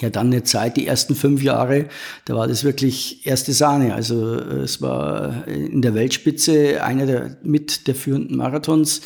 [0.00, 1.88] ja dann eine Zeit, die ersten fünf Jahre,
[2.24, 3.94] da war das wirklich erste Sahne.
[3.94, 9.02] Also äh, es war in der Weltspitze einer der mit der führenden Marathons,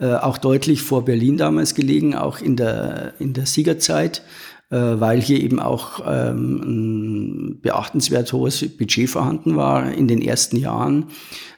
[0.00, 4.22] äh, auch deutlich vor Berlin damals gelegen, auch in der, in der Siegerzeit.
[4.72, 10.56] Äh, weil hier eben auch ähm, ein beachtenswert hohes Budget vorhanden war in den ersten
[10.56, 11.08] Jahren.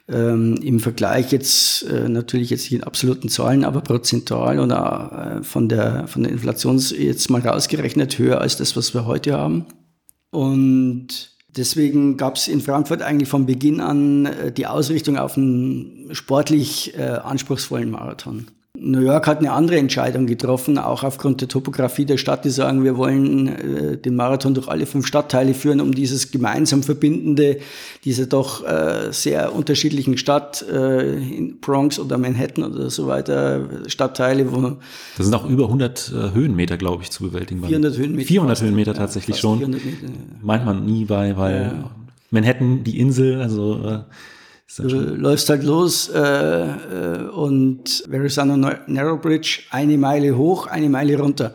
[0.08, 5.44] Ähm, Im Vergleich jetzt äh, natürlich jetzt nicht in absoluten Zahlen, aber prozentual oder äh,
[5.44, 9.66] von der von der Inflation jetzt mal rausgerechnet höher als das, was wir heute haben.
[10.30, 16.98] Und Deswegen gab es in Frankfurt eigentlich von Beginn an die Ausrichtung auf einen sportlich
[16.98, 18.48] äh, anspruchsvollen Marathon.
[18.84, 22.84] New York hat eine andere Entscheidung getroffen, auch aufgrund der Topografie der Stadt, die sagen,
[22.84, 27.60] wir wollen äh, den Marathon durch alle fünf Stadtteile führen, um dieses gemeinsam Verbindende
[28.04, 34.52] dieser doch äh, sehr unterschiedlichen Stadt, äh, in Bronx oder Manhattan oder so weiter, Stadtteile,
[34.52, 34.76] wo...
[35.16, 37.64] Das sind auch über 100 äh, Höhenmeter, glaube ich, zu bewältigen.
[37.64, 38.28] 400 Höhenmeter.
[38.28, 39.60] 400 Höhenmeter tatsächlich ja, schon.
[39.60, 40.08] Meter, ja.
[40.42, 41.90] Meint man nie bei, weil ja.
[42.30, 44.04] Manhattan, die Insel, also...
[44.78, 50.88] Äh, Du läufst halt los äh, äh, und Verrazano Narrow Bridge eine Meile hoch, eine
[50.88, 51.54] Meile runter.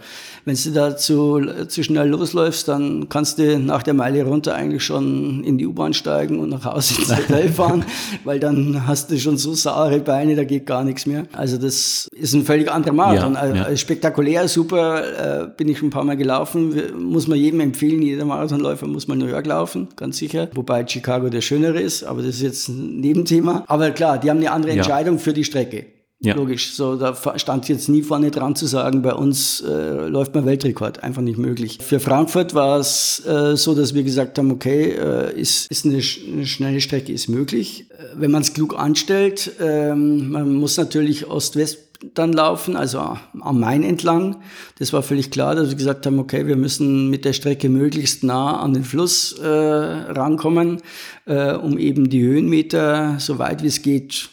[0.50, 4.84] Wenn du da zu, zu schnell losläufst, dann kannst du nach der Meile runter eigentlich
[4.84, 7.86] schon in die U-Bahn steigen und nach Hause ins Hotel fahren,
[8.24, 11.26] weil dann hast du schon so saure Beine, da geht gar nichts mehr.
[11.34, 13.36] Also das ist ein völlig anderer Marathon.
[13.36, 13.78] Ja, ja.
[13.78, 16.74] Spektakulär, super, äh, bin ich schon ein paar Mal gelaufen.
[16.98, 20.50] Muss man jedem empfehlen, jeder Marathonläufer muss mal New York laufen, ganz sicher.
[20.56, 23.66] Wobei Chicago der schönere ist, aber das ist jetzt ein Nebenthema.
[23.68, 25.22] Aber klar, die haben eine andere Entscheidung ja.
[25.22, 25.99] für die Strecke.
[26.22, 26.36] Ja.
[26.36, 26.74] Logisch.
[26.74, 31.02] So, da stand jetzt nie vorne dran zu sagen, bei uns äh, läuft mal Weltrekord.
[31.02, 31.78] Einfach nicht möglich.
[31.82, 36.02] Für Frankfurt war es äh, so, dass wir gesagt haben, okay, äh, ist, ist eine,
[36.34, 37.90] eine schnelle Strecke ist möglich.
[37.92, 43.60] Äh, wenn man es klug anstellt, ähm, man muss natürlich Ost-West dann laufen, also am
[43.60, 44.42] Main entlang.
[44.78, 48.24] Das war völlig klar, dass wir gesagt haben, okay, wir müssen mit der Strecke möglichst
[48.24, 50.82] nah an den Fluss äh, rankommen,
[51.26, 54.30] äh, um eben die Höhenmeter so weit wie es geht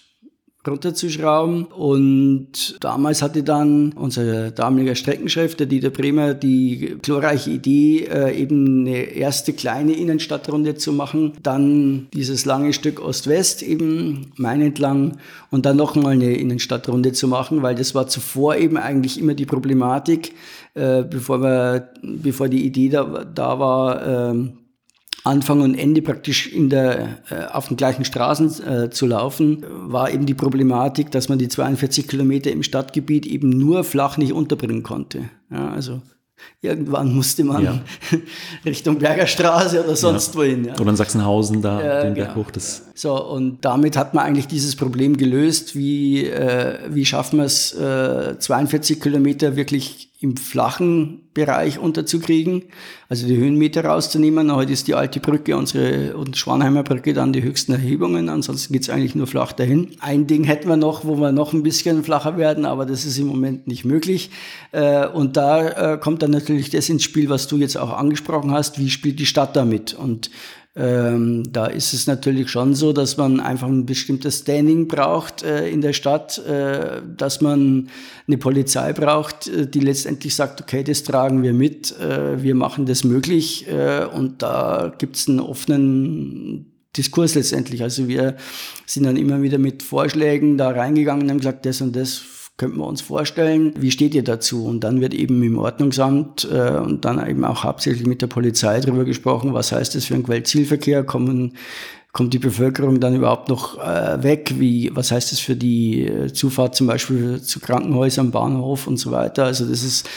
[0.67, 1.65] runterzuschrauben.
[1.65, 8.87] Und damals hatte dann unser damaliger Streckenchef, der Dieter Bremer, die glorreiche Idee, äh, eben
[8.87, 11.33] eine erste kleine Innenstadtrunde zu machen.
[11.43, 15.19] Dann dieses lange Stück Ost-West eben Main entlang
[15.51, 19.47] und dann nochmal eine Innenstadtrunde zu machen, weil das war zuvor eben eigentlich immer die
[19.47, 20.33] Problematik,
[20.75, 24.49] äh, bevor, wir, bevor die Idee da, da war, äh,
[25.27, 30.11] Anfang und Ende praktisch in der, äh, auf den gleichen Straßen äh, zu laufen, war
[30.11, 34.83] eben die Problematik, dass man die 42 Kilometer im Stadtgebiet eben nur flach nicht unterbringen
[34.83, 35.29] konnte.
[35.51, 36.01] Ja, also
[36.61, 37.81] Irgendwann musste man ja.
[38.65, 40.41] Richtung Bergerstraße oder sonst ja.
[40.41, 40.65] wohin.
[40.65, 40.75] Ja.
[40.79, 42.47] Oder in Sachsenhausen da ja, den Berg genau.
[42.47, 42.51] hoch.
[42.51, 45.77] Das so, und damit hat man eigentlich dieses Problem gelöst.
[45.77, 52.65] Wie, äh, wie schaffen wir es, äh, 42 Kilometer wirklich im flachen Bereich unterzukriegen,
[53.09, 54.55] also die Höhenmeter rauszunehmen.
[54.55, 58.29] Heute ist die alte Brücke, unsere und Schwanheimer Brücke, dann die höchsten Erhebungen.
[58.29, 59.91] Ansonsten geht's eigentlich nur flach dahin.
[60.01, 63.19] Ein Ding hätten wir noch, wo wir noch ein bisschen flacher werden, aber das ist
[63.19, 64.31] im Moment nicht möglich.
[64.73, 68.51] Äh, und da äh, kommt dann natürlich das ins Spiel, was du jetzt auch angesprochen
[68.51, 68.79] hast.
[68.79, 69.95] Wie spielt die Stadt damit?
[69.95, 70.31] Und
[70.79, 75.71] ähm, da ist es natürlich schon so, dass man einfach ein bestimmtes Standing braucht äh,
[75.71, 77.89] in der Stadt, äh, dass man
[78.29, 82.85] eine Polizei braucht, äh, die letztendlich sagt, okay, das tragen wir mit, äh, wir machen
[82.85, 87.83] das möglich äh, und da gibt es einen offenen Diskurs letztendlich.
[87.83, 88.37] Also wir
[88.85, 92.23] sind dann immer wieder mit Vorschlägen da reingegangen und haben gesagt, das und das
[92.57, 93.75] könnten wir uns vorstellen.
[93.77, 94.65] Wie steht ihr dazu?
[94.67, 98.81] Und dann wird eben im Ordnungsamt äh, und dann eben auch hauptsächlich mit der Polizei
[98.81, 101.05] darüber gesprochen, was heißt das für einen Quellzielverkehr?
[101.05, 101.53] Kommen
[102.17, 104.55] kommt die Bevölkerung dann überhaupt noch äh, weg?
[104.57, 109.11] Wie, was heißt das für die äh, Zufahrt zum Beispiel zu Krankenhäusern, Bahnhof und so
[109.11, 109.45] weiter?
[109.45, 110.09] Also das ist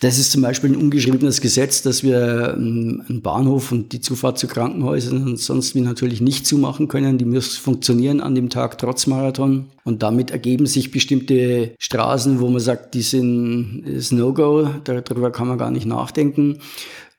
[0.00, 4.38] das ist zum Beispiel ein ungeschriebenes Gesetz, dass wir ähm, einen Bahnhof und die Zufahrt
[4.38, 7.16] zu Krankenhäusern und sonst wie natürlich nicht zumachen können.
[7.16, 9.66] Die muss funktionieren an dem Tag trotz Marathon.
[9.84, 15.48] Und damit ergeben sich bestimmte Straßen, wo man sagt, die sind ist No-Go, darüber kann
[15.48, 16.58] man gar nicht nachdenken.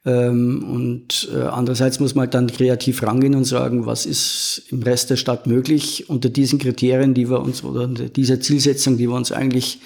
[0.05, 4.83] Ähm, und äh, andererseits muss man halt dann kreativ rangehen und sagen, was ist im
[4.83, 9.15] Rest der Stadt möglich unter diesen Kriterien, die wir uns oder dieser Zielsetzung, die wir
[9.15, 9.79] uns eigentlich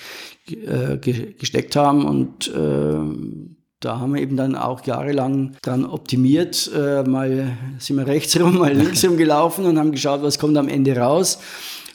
[0.54, 3.00] äh, gesteckt haben und äh,
[3.82, 6.70] da haben wir eben dann auch jahrelang dran optimiert.
[6.74, 10.56] Äh, mal sind wir rechts rum, mal links rum gelaufen und haben geschaut, was kommt
[10.58, 11.40] am Ende raus.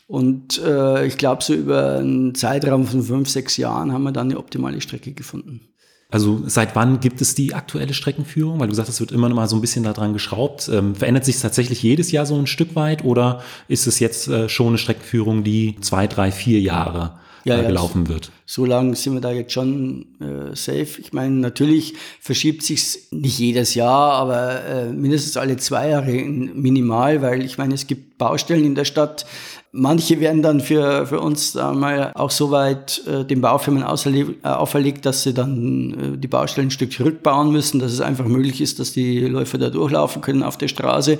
[0.08, 4.30] Und äh, ich glaube, so über einen Zeitraum von fünf, sechs Jahren haben wir dann
[4.30, 5.68] eine optimale Strecke gefunden.
[6.08, 8.60] Also seit wann gibt es die aktuelle Streckenführung?
[8.60, 10.68] Weil du sagst, es wird immer noch mal so ein bisschen daran geschraubt.
[10.72, 14.28] Ähm, verändert sich es tatsächlich jedes Jahr so ein Stück weit oder ist es jetzt
[14.28, 18.30] äh, schon eine Streckenführung, die zwei, drei, vier Jahre ja, ja, gelaufen wird.
[18.44, 21.00] So lange sind wir da jetzt schon äh, safe.
[21.00, 27.22] Ich meine, natürlich verschiebt sich's nicht jedes Jahr, aber äh, mindestens alle zwei Jahre minimal,
[27.22, 29.26] weil ich meine, es gibt Baustellen in der Stadt.
[29.70, 34.48] Manche werden dann für, für uns mal auch so weit äh, den Baufirmen auferlegt, äh,
[34.48, 38.60] auferlegt, dass sie dann äh, die Baustellen ein Stück zurückbauen müssen, dass es einfach möglich
[38.60, 41.18] ist, dass die Läufer da durchlaufen können auf der Straße.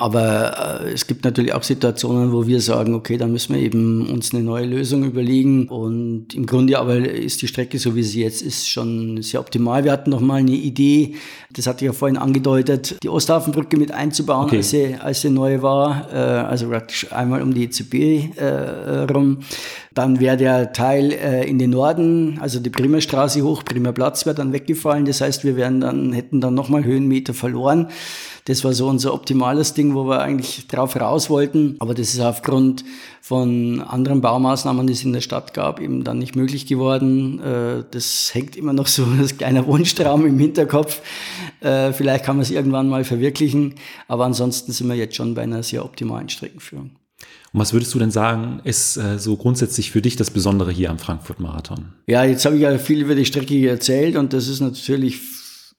[0.00, 4.08] Aber äh, es gibt natürlich auch Situationen, wo wir sagen, okay, da müssen wir eben
[4.08, 5.68] uns eine neue Lösung überlegen.
[5.68, 9.84] Und im Grunde aber ist die Strecke, so wie sie jetzt ist, schon sehr optimal.
[9.84, 11.16] Wir hatten noch mal eine Idee,
[11.52, 14.56] das hatte ich ja vorhin angedeutet, die Osthafenbrücke mit einzubauen, okay.
[14.56, 16.08] als, sie, als sie neu war.
[16.10, 19.40] Äh, also praktisch einmal um die EZB äh, rum.
[19.92, 24.52] Dann wäre der Teil äh, in den Norden, also die Primerstraße hoch, Primerplatz wäre dann
[24.54, 25.04] weggefallen.
[25.04, 27.88] Das heißt, wir wären dann, hätten dann nochmal Höhenmeter verloren.
[28.44, 31.76] Das war so unser optimales Ding, wo wir eigentlich drauf raus wollten.
[31.78, 32.84] Aber das ist aufgrund
[33.20, 37.40] von anderen Baumaßnahmen, die es in der Stadt gab, eben dann nicht möglich geworden.
[37.40, 41.00] Äh, das hängt immer noch so als kleiner Wunschtraum im Hinterkopf.
[41.60, 43.74] Äh, vielleicht kann man es irgendwann mal verwirklichen.
[44.08, 46.90] Aber ansonsten sind wir jetzt schon bei einer sehr optimalen Streckenführung.
[47.52, 50.90] Und was würdest du denn sagen, ist äh, so grundsätzlich für dich das Besondere hier
[50.90, 51.86] am Frankfurt-Marathon?
[52.06, 55.20] Ja, jetzt habe ich ja viel über die Strecke erzählt und das ist natürlich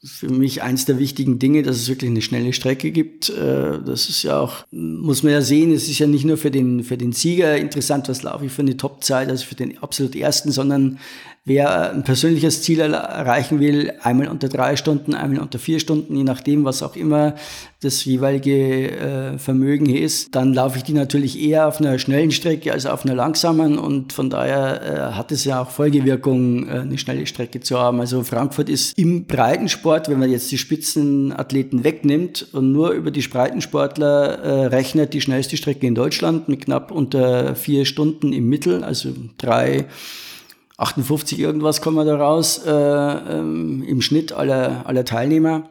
[0.03, 3.29] für mich eins der wichtigen Dinge, dass es wirklich eine schnelle Strecke gibt.
[3.29, 6.49] Äh, das ist ja auch, muss man ja sehen, es ist ja nicht nur für
[6.49, 10.15] den, für den Sieger interessant, was laufe ich für eine Topzeit, also für den absolut
[10.15, 10.97] ersten, sondern
[11.43, 16.23] wer ein persönliches Ziel erreichen will, einmal unter drei Stunden, einmal unter vier Stunden, je
[16.23, 17.33] nachdem, was auch immer
[17.81, 22.71] das jeweilige äh, Vermögen ist, dann laufe ich die natürlich eher auf einer schnellen Strecke
[22.71, 26.99] als auf einer langsamen und von daher äh, hat es ja auch Folgewirkung, äh, eine
[26.99, 27.99] schnelle Strecke zu haben.
[27.99, 33.21] Also Frankfurt ist im Breitensport, wenn man jetzt die Spitzenathleten wegnimmt und nur über die
[33.21, 38.83] Breitensportler äh, rechnet, die schnellste Strecke in Deutschland mit knapp unter vier Stunden im Mittel,
[38.83, 39.87] also drei
[40.81, 45.69] 58 irgendwas kommen wir da raus äh, ähm, im Schnitt aller, aller Teilnehmer.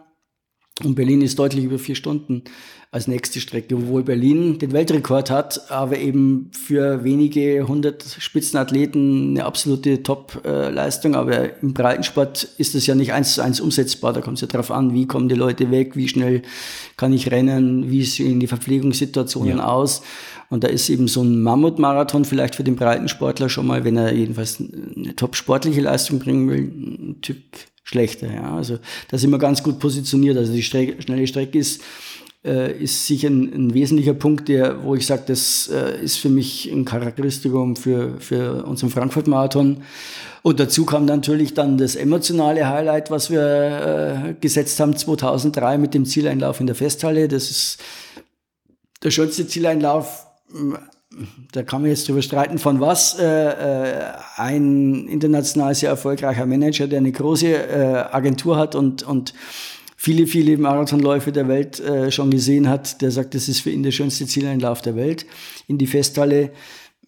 [0.84, 2.44] Und Berlin ist deutlich über vier Stunden
[2.92, 9.44] als nächste Strecke, obwohl Berlin den Weltrekord hat, aber eben für wenige hundert Spitzenathleten eine
[9.44, 11.14] absolute Top-Leistung.
[11.14, 14.12] Aber im Breitensport ist das ja nicht eins zu eins umsetzbar.
[14.12, 16.42] Da kommt es ja darauf an, wie kommen die Leute weg, wie schnell
[16.96, 19.66] kann ich rennen, wie sehen die Verpflegungssituationen ja.
[19.66, 20.02] aus.
[20.48, 24.12] Und da ist eben so ein Mammutmarathon vielleicht für den Breitensportler schon mal, wenn er
[24.12, 27.36] jedenfalls eine top sportliche Leistung bringen will, ein Typ
[27.84, 28.32] schlechter.
[28.32, 28.56] Ja.
[28.56, 30.36] Also da sind wir ganz gut positioniert.
[30.36, 31.82] Also die Strecke, schnelle Strecke ist,
[32.44, 36.28] äh, ist sicher ein, ein, wesentlicher Punkt, der, wo ich sage, das äh, ist für
[36.28, 39.82] mich ein Charakteristikum für, für unseren Frankfurt-Marathon.
[40.42, 43.42] Und dazu kam natürlich dann das emotionale Highlight, was wir
[44.30, 47.28] äh, gesetzt haben 2003 mit dem Zieleinlauf in der Festhalle.
[47.28, 47.78] Das ist
[49.02, 50.26] der schönste Zieleinlauf
[51.52, 56.86] da kann man jetzt drüber streiten, von was äh, äh, ein international sehr erfolgreicher Manager,
[56.86, 59.34] der eine große äh, Agentur hat und, und
[60.02, 63.82] viele, viele Marathonläufe der Welt äh, schon gesehen hat, der sagt, das ist für ihn
[63.82, 65.26] der schönste Zieleinlauf der Welt
[65.68, 66.52] in die Festhalle.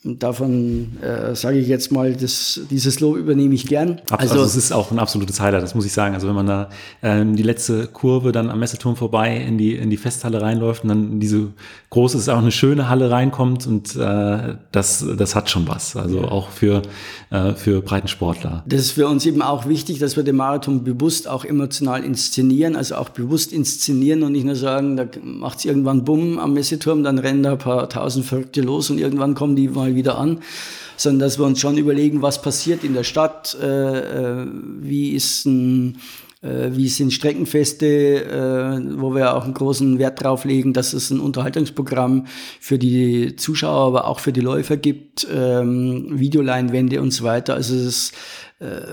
[0.05, 4.01] Davon äh, sage ich jetzt mal, das, dieses Lob übernehme ich gern.
[4.11, 6.15] Also, also es ist auch ein absolutes Highlight, das muss ich sagen.
[6.15, 6.71] Also wenn man da
[7.05, 10.89] ähm, die letzte Kurve dann am Messeturm vorbei in die, in die Festhalle reinläuft und
[10.89, 11.53] dann in diese
[11.91, 15.95] große, ist auch eine schöne Halle reinkommt und äh, das, das hat schon was.
[15.95, 16.83] Also auch für,
[17.31, 18.65] äh, für Breitensportler.
[18.67, 22.75] Das ist für uns eben auch wichtig, dass wir den Marathon bewusst auch emotional inszenieren,
[22.75, 27.05] also auch bewusst inszenieren und nicht nur sagen, da macht es irgendwann Bumm am Messeturm,
[27.05, 30.41] dann rennen da ein paar tausend Verrückte los und irgendwann kommen die mal wieder an,
[30.97, 34.47] sondern dass wir uns schon überlegen, was passiert in der Stadt, äh, äh
[34.81, 35.99] wie ist ein
[36.43, 41.11] äh, wie sind Streckenfeste, äh, wo wir auch einen großen Wert drauf legen, dass es
[41.11, 42.27] ein Unterhaltungsprogramm
[42.59, 47.55] für die Zuschauer, aber auch für die Läufer gibt, ähm, Videoleinwände und so weiter.
[47.55, 48.13] Also es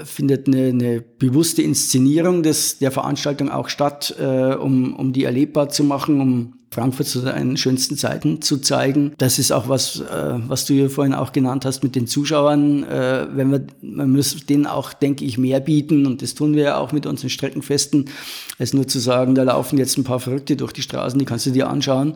[0.03, 5.83] findet eine, eine bewusste Inszenierung des, der Veranstaltung auch statt, um, um die erlebbar zu
[5.83, 9.13] machen, um Frankfurt zu seinen schönsten Zeiten zu zeigen.
[9.17, 12.83] Das ist auch was, äh, was du ja vorhin auch genannt hast mit den Zuschauern.
[12.83, 16.63] Äh, wenn wir, man muss denen auch, denke ich, mehr bieten und das tun wir
[16.63, 18.05] ja auch mit unseren Streckenfesten,
[18.59, 21.45] als nur zu sagen, da laufen jetzt ein paar Verrückte durch die Straßen, die kannst
[21.45, 22.15] du dir anschauen,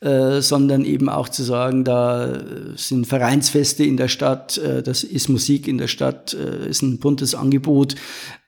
[0.00, 2.42] äh, sondern eben auch zu sagen, da
[2.76, 6.98] sind Vereinsfeste in der Stadt, äh, das ist Musik in der Stadt, äh, ist ein
[6.98, 7.94] buntes Angebot,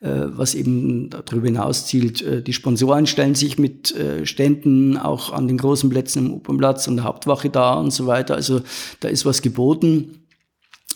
[0.00, 2.24] äh, was eben darüber hinaus zielt.
[2.46, 7.04] Die Sponsoren stellen sich mit Ständen auch an den großen Plätzen im Opernplatz und der
[7.04, 8.35] Hauptwache da und so weiter.
[8.35, 8.61] Also
[9.00, 10.20] da ist was geboten.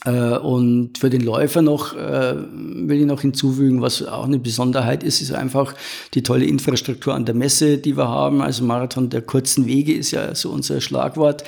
[0.05, 5.33] Und für den Läufer noch, will ich noch hinzufügen, was auch eine Besonderheit ist, ist
[5.33, 5.75] einfach
[6.15, 8.41] die tolle Infrastruktur an der Messe, die wir haben.
[8.41, 11.43] Also Marathon der kurzen Wege ist ja so unser Schlagwort.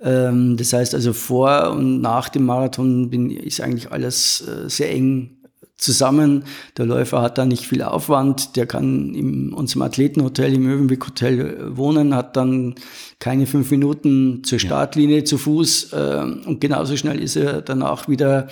[0.00, 5.39] Ähm, das heißt also vor und nach dem Marathon ist eigentlich alles sehr eng
[5.80, 6.44] zusammen.
[6.76, 11.76] Der Läufer hat da nicht viel Aufwand, der kann in unserem Athletenhotel, im Mövenpick Hotel
[11.76, 12.74] wohnen, hat dann
[13.18, 15.24] keine fünf Minuten zur Startlinie ja.
[15.24, 18.48] zu Fuß äh, und genauso schnell ist er danach wieder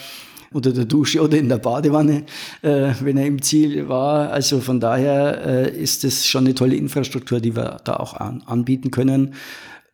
[0.53, 2.25] unter der Dusche oder in der Badewanne,
[2.62, 4.31] äh, wenn er im Ziel war.
[4.31, 8.43] Also von daher äh, ist es schon eine tolle Infrastruktur, die wir da auch an,
[8.47, 9.35] anbieten können.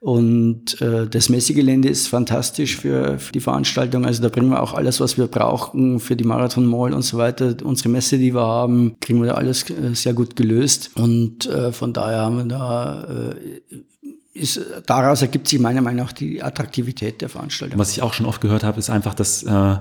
[0.04, 4.04] Und äh, das Messegelände ist fantastisch für, für die Veranstaltung.
[4.04, 7.16] Also da bringen wir auch alles, was wir brauchen für die Marathon Mall und so
[7.16, 7.56] weiter.
[7.64, 10.90] Unsere Messe, die wir haben, kriegen wir da alles äh, sehr gut gelöst.
[10.94, 13.78] Und äh, von daher haben wir da äh,
[14.34, 17.78] ist, daraus ergibt sich meiner Meinung nach die Attraktivität der Veranstaltung.
[17.78, 19.76] Was ich auch schon oft gehört habe, ist einfach, dass äh,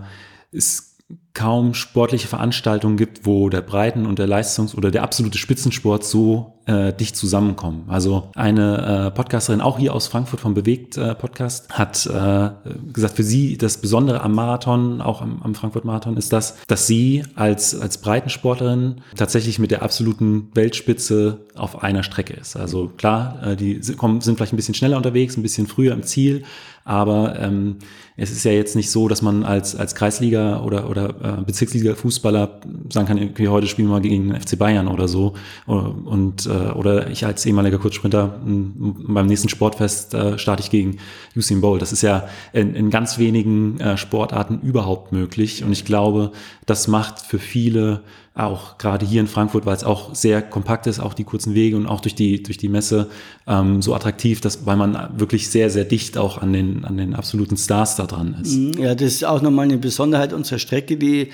[0.54, 0.96] es
[1.34, 6.62] kaum sportliche Veranstaltungen gibt, wo der Breiten- und der Leistungs- oder der absolute Spitzensport so
[6.66, 7.86] äh, dicht zusammenkommen.
[7.88, 12.50] Also eine äh, Podcasterin, auch hier aus Frankfurt vom Bewegt äh, Podcast, hat äh,
[12.92, 17.24] gesagt, für sie das Besondere am Marathon, auch am, am Frankfurt-Marathon, ist das, dass sie
[17.36, 22.56] als, als Breitensportlerin tatsächlich mit der absoluten Weltspitze auf einer Strecke ist.
[22.56, 26.44] Also klar, äh, die sind vielleicht ein bisschen schneller unterwegs, ein bisschen früher im Ziel,
[26.86, 27.78] aber ähm,
[28.18, 32.60] es ist ja jetzt nicht so, dass man als, als Kreisliga oder, oder äh, Bezirksliga-Fußballer
[32.92, 35.34] sagen kann, okay, heute spielen wir mal gegen den FC Bayern oder so.
[35.66, 40.98] Und äh, oder ich als ehemaliger Kurzsprinter beim nächsten Sportfest äh, starte ich gegen
[41.36, 41.82] Usain Bolt.
[41.82, 46.32] Das ist ja in, in ganz wenigen äh, Sportarten überhaupt möglich und ich glaube,
[46.66, 48.02] das macht für viele
[48.36, 51.78] auch gerade hier in Frankfurt, weil es auch sehr kompakt ist, auch die kurzen Wege
[51.78, 53.10] und auch durch die, durch die Messe
[53.46, 57.14] ähm, so attraktiv, dass, weil man wirklich sehr, sehr dicht auch an den, an den
[57.14, 58.56] absoluten Stars da dran ist.
[58.56, 61.30] Mhm, ja, das ist auch nochmal eine Besonderheit unserer Strecke, die äh,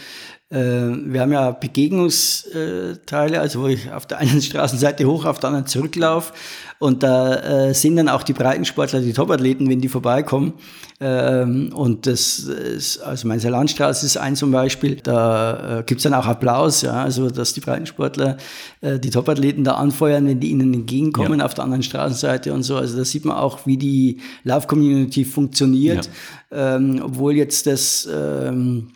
[0.52, 5.68] wir haben ja Begegnungsteile, also wo ich auf der einen Straßenseite hoch, auf der anderen
[5.68, 6.34] zurücklaufe.
[6.80, 10.54] Und da äh, sind dann auch die Breitensportler, die Topathleten, wenn die vorbeikommen.
[11.02, 14.96] Ähm, und das ist, also meine Landstraße ist ein zum Beispiel.
[14.96, 18.38] Da äh, gibt's dann auch Applaus, ja, also dass die Breitensportler
[18.80, 21.46] äh, die Topathleten da anfeuern, wenn die ihnen entgegenkommen ja.
[21.46, 22.78] auf der anderen Straßenseite und so.
[22.78, 26.10] Also da sieht man auch, wie die Lauf-Community funktioniert.
[26.50, 26.78] Ja.
[26.78, 28.88] Ähm, obwohl jetzt das ähm,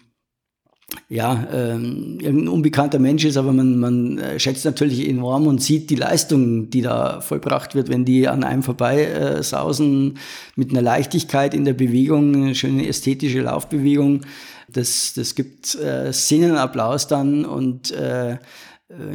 [1.10, 5.90] ja, ähm, irgendein unbekannter Mensch ist, aber man, man äh, schätzt natürlich enorm und sieht
[5.90, 10.18] die Leistung, die da vollbracht wird, wenn die an einem vorbei äh, sausen
[10.56, 14.22] mit einer Leichtigkeit in der Bewegung, eine schöne ästhetische Laufbewegung.
[14.70, 18.38] Das, das gibt äh, Szenenapplaus dann und äh,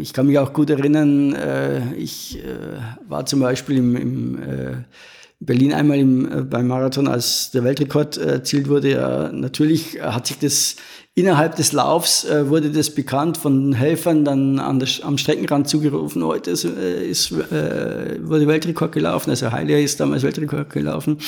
[0.01, 4.73] ich kann mich auch gut erinnern, äh, ich äh, war zum Beispiel im, im äh,
[5.41, 8.91] Berlin einmal im, äh, beim Marathon, als der Weltrekord erzielt wurde.
[8.91, 10.77] Ja, natürlich hat sich das
[11.19, 16.23] Innerhalb des Laufs äh, wurde das bekannt von Helfern dann an der, am Streckenrand zugerufen,
[16.23, 21.19] heute ist, äh, ist, äh, wurde Weltrekord gelaufen, also Heilia ist damals Weltrekord gelaufen.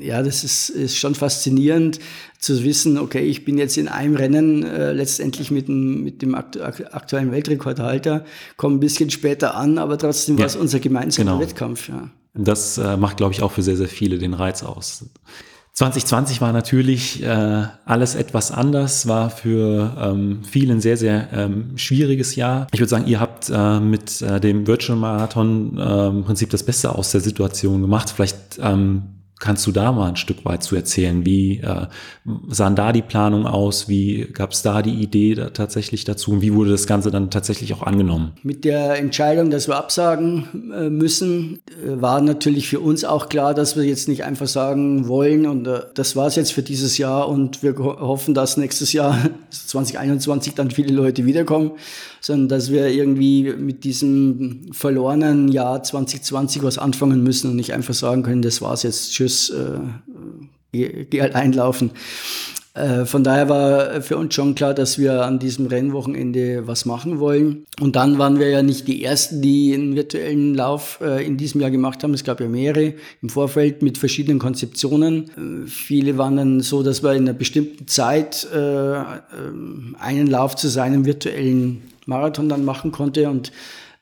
[0.00, 1.98] Ja, das ist, ist schon faszinierend
[2.38, 6.34] zu wissen, okay, ich bin jetzt in einem Rennen äh, letztendlich mit dem, mit dem
[6.34, 8.24] aktu aktuellen Weltrekordhalter,
[8.56, 11.42] komme ein bisschen später an, aber trotzdem ja, war es unser gemeinsamer genau.
[11.42, 11.90] Wettkampf.
[11.90, 12.08] Ja.
[12.34, 15.04] Das äh, macht, glaube ich, auch für sehr, sehr viele den Reiz aus.
[15.72, 21.76] 2020 war natürlich äh, alles etwas anders, war für ähm, viele ein sehr, sehr ähm,
[21.76, 22.66] schwieriges Jahr.
[22.72, 26.64] Ich würde sagen, ihr habt äh, mit äh, dem Virtual Marathon äh, im Prinzip das
[26.64, 28.10] Beste aus der Situation gemacht.
[28.10, 31.24] Vielleicht ähm, Kannst du da mal ein Stück weit zu erzählen?
[31.24, 31.86] Wie äh,
[32.48, 33.88] sahen da die Planungen aus?
[33.88, 36.32] Wie gab es da die Idee da tatsächlich dazu?
[36.32, 38.32] Und wie wurde das Ganze dann tatsächlich auch angenommen?
[38.42, 43.54] Mit der Entscheidung, dass wir absagen äh, müssen, äh, war natürlich für uns auch klar,
[43.54, 46.98] dass wir jetzt nicht einfach sagen wollen und äh, das war es jetzt für dieses
[46.98, 49.18] Jahr und wir hoffen, dass nächstes Jahr
[49.50, 51.72] 2021 dann viele Leute wiederkommen,
[52.20, 57.94] sondern dass wir irgendwie mit diesem verlorenen Jahr 2020 was anfangen müssen und nicht einfach
[57.94, 59.80] sagen können, das war's jetzt, tschüss, äh,
[60.72, 61.90] geh, geh halt einlaufen.
[62.74, 67.18] Äh, von daher war für uns schon klar, dass wir an diesem Rennwochenende was machen
[67.18, 67.64] wollen.
[67.80, 71.60] Und dann waren wir ja nicht die Ersten, die einen virtuellen Lauf äh, in diesem
[71.60, 72.14] Jahr gemacht haben.
[72.14, 75.64] Es gab ja mehrere im Vorfeld mit verschiedenen Konzeptionen.
[75.64, 79.02] Äh, viele waren dann so, dass wir in einer bestimmten Zeit äh, äh,
[79.98, 83.30] einen Lauf zu seinem virtuellen Marathon dann machen konnte.
[83.30, 83.50] Und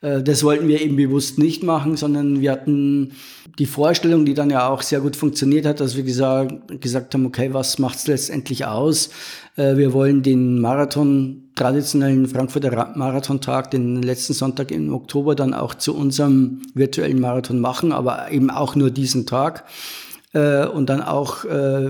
[0.01, 3.13] äh, das wollten wir eben bewusst nicht machen, sondern wir hatten
[3.59, 7.27] die Vorstellung, die dann ja auch sehr gut funktioniert hat, dass wir gesagt, gesagt haben,
[7.27, 9.11] okay, was macht es letztendlich aus?
[9.57, 15.75] Äh, wir wollen den Marathon, traditionellen Frankfurter Marathontag, den letzten Sonntag im Oktober dann auch
[15.75, 19.65] zu unserem virtuellen Marathon machen, aber eben auch nur diesen Tag
[20.35, 21.45] äh, und dann auch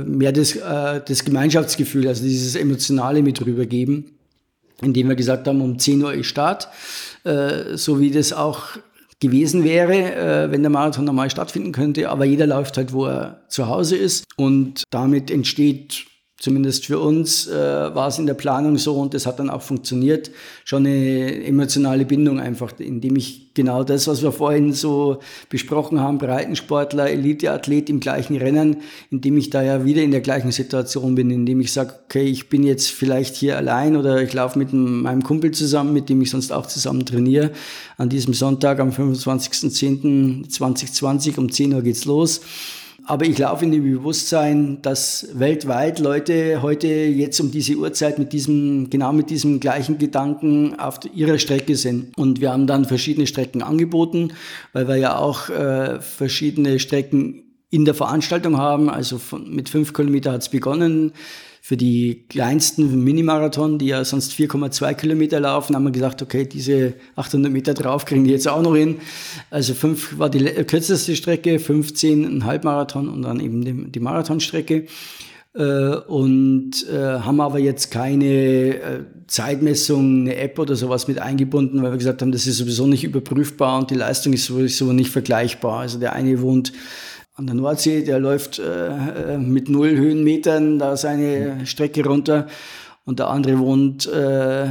[0.07, 4.18] mehr das, das Gemeinschaftsgefühl, also dieses Emotionale mit rübergeben
[4.83, 6.68] indem wir gesagt haben, um 10 Uhr ist Start,
[7.24, 8.79] äh, so wie das auch
[9.20, 12.09] gewesen wäre, äh, wenn der Marathon normal stattfinden könnte.
[12.09, 14.24] Aber jeder läuft halt, wo er zu Hause ist.
[14.37, 16.07] Und damit entsteht
[16.39, 19.62] zumindest für uns äh, war es in der Planung so und das hat dann auch
[19.62, 20.30] funktioniert,
[20.64, 25.18] schon eine emotionale Bindung einfach, indem ich genau das, was wir vorhin so
[25.49, 28.76] besprochen haben, Breitensportler, Eliteathlet im gleichen Rennen,
[29.11, 32.49] indem ich da ja wieder in der gleichen Situation bin, indem ich sage, okay, ich
[32.49, 36.30] bin jetzt vielleicht hier allein oder ich laufe mit meinem Kumpel zusammen, mit dem ich
[36.30, 37.51] sonst auch zusammen trainiere.
[37.97, 42.43] An diesem Sonntag am 25.10.2020 um 10 Uhr geht's los
[43.09, 48.35] aber ich laufe in dem Bewusstsein, dass weltweit Leute heute jetzt um diese Uhrzeit mit
[48.35, 52.17] diesem, genau mit diesem gleichen Gedanken auf ihrer Strecke sind.
[52.19, 54.35] Und wir haben dann verschiedene Strecken angeboten,
[54.75, 58.91] weil wir ja auch äh, verschiedene Strecken in der Veranstaltung haben.
[58.91, 61.13] Also von, mit fünf Kilometer hat es begonnen.
[61.69, 66.95] Für die kleinsten Minimarathon, die ja sonst 4,2 Kilometer laufen, haben wir gesagt, okay, diese
[67.14, 69.03] 800 Meter drauf kriegen die jetzt auch noch hin.
[69.51, 74.87] Also fünf war die kürzeste Strecke, 15 ein Halbmarathon und dann eben die, die Marathonstrecke.
[75.55, 81.83] Äh, und äh, haben aber jetzt keine äh, Zeitmessung, eine App oder sowas mit eingebunden,
[81.83, 85.11] weil wir gesagt haben, das ist sowieso nicht überprüfbar und die Leistung ist sowieso nicht
[85.11, 85.81] vergleichbar.
[85.81, 86.73] Also der eine wohnt
[87.39, 92.49] an der Nordsee, der läuft äh, äh, mit null Höhenmetern da seine Strecke runter.
[93.05, 94.66] und der andere wohnt, äh,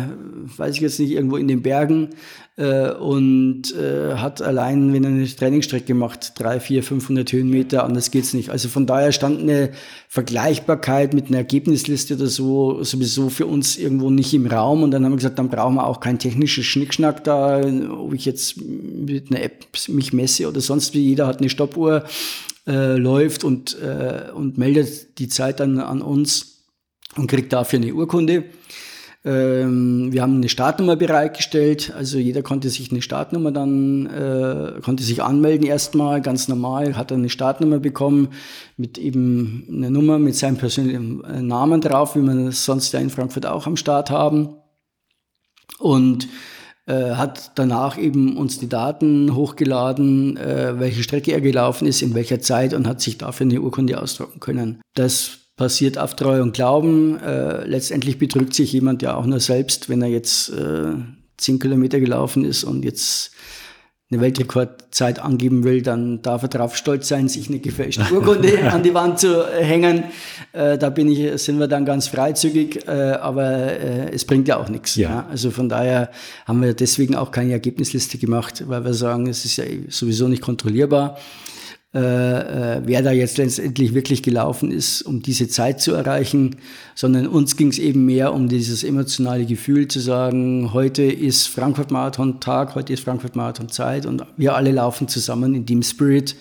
[0.58, 2.10] weiß ich jetzt nicht, irgendwo in den Bergen
[2.58, 8.12] äh, und äh, hat allein, wenn er eine Trainingsstrecke macht, drei, vier, 500 Höhenmeter, anders
[8.12, 8.50] geht's nicht.
[8.50, 9.72] Also von daher stand eine
[10.10, 15.06] Vergleichbarkeit mit einer Ergebnisliste oder so sowieso für uns irgendwo nicht im Raum und dann
[15.06, 19.32] haben wir gesagt, dann brauchen wir auch kein technisches Schnickschnack da, ob ich jetzt mit
[19.32, 22.04] einer App mich messe oder sonst wie, jeder hat eine Stoppuhr,
[22.68, 26.66] äh, läuft und, äh, und meldet die Zeit dann an uns
[27.16, 28.44] und kriegt dafür eine Urkunde.
[29.26, 35.04] Ähm, wir haben eine Startnummer bereitgestellt, also jeder konnte sich eine Startnummer dann, äh, konnte
[35.04, 38.30] sich anmelden erstmal, ganz normal, hat dann eine Startnummer bekommen
[38.78, 43.00] mit eben einer Nummer mit seinem persönlichen äh, Namen drauf, wie man es sonst ja
[43.00, 44.56] in Frankfurt auch am Start haben.
[45.80, 46.28] Und
[46.88, 52.14] äh, hat danach eben uns die Daten hochgeladen, äh, welche Strecke er gelaufen ist, in
[52.16, 54.82] welcher Zeit und hat sich dafür eine Urkunde ausdrucken können.
[54.96, 57.20] Das passiert auf Treu und Glauben.
[57.20, 60.94] Äh, letztendlich betrügt sich jemand ja auch nur selbst, wenn er jetzt äh,
[61.38, 63.32] zehn Kilometer gelaufen ist und jetzt
[64.10, 68.82] eine Weltrekordzeit angeben will, dann darf er darauf stolz sein, sich eine gefälschte Urkunde an
[68.82, 70.06] die Wand zu hängen.
[70.54, 74.58] Äh, da bin ich, sind wir dann ganz freizügig, äh, aber äh, es bringt ja
[74.58, 74.96] auch nichts.
[74.96, 75.10] Ja.
[75.10, 75.28] ja.
[75.30, 76.10] Also von daher
[76.46, 80.42] haben wir deswegen auch keine Ergebnisliste gemacht, weil wir sagen, es ist ja sowieso nicht
[80.42, 81.18] kontrollierbar
[81.96, 86.58] äh, äh, wer da jetzt letztendlich wirklich gelaufen ist, um diese Zeit zu erreichen,
[86.96, 91.90] sondern uns ging es eben mehr um dieses emotionale Gefühl zu sagen, heute ist Frankfurt
[91.90, 96.36] Marathon Tag, heute ist Frankfurt Marathon Zeit und wir alle laufen zusammen in dem Spirit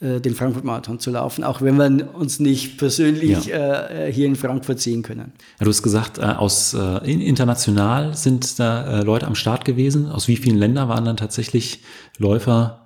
[0.00, 3.86] äh, den Frankfurt Marathon zu laufen, auch wenn wir uns nicht persönlich ja.
[3.86, 5.32] äh, hier in Frankfurt sehen können.
[5.60, 10.10] Ja, du hast gesagt, äh, aus äh, international sind da äh, Leute am Start gewesen.
[10.10, 11.82] Aus wie vielen Ländern waren dann tatsächlich
[12.18, 12.81] Läufer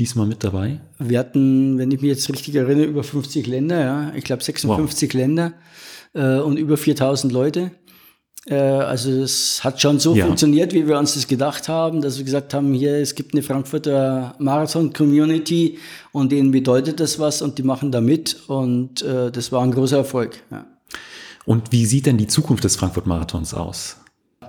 [0.00, 0.80] diesmal mit dabei?
[0.98, 4.12] Wir hatten, wenn ich mich jetzt richtig erinnere, über 50 Länder, ja.
[4.16, 5.20] Ich glaube 56 wow.
[5.20, 5.52] Länder
[6.14, 7.70] äh, und über 4000 Leute.
[8.46, 10.26] Äh, also es hat schon so ja.
[10.26, 13.42] funktioniert, wie wir uns das gedacht haben, dass wir gesagt haben, hier, es gibt eine
[13.42, 15.78] Frankfurter Marathon-Community
[16.12, 19.72] und denen bedeutet das was und die machen da mit und äh, das war ein
[19.72, 20.42] großer Erfolg.
[20.50, 20.66] Ja.
[21.44, 23.99] Und wie sieht denn die Zukunft des Frankfurt-Marathons aus?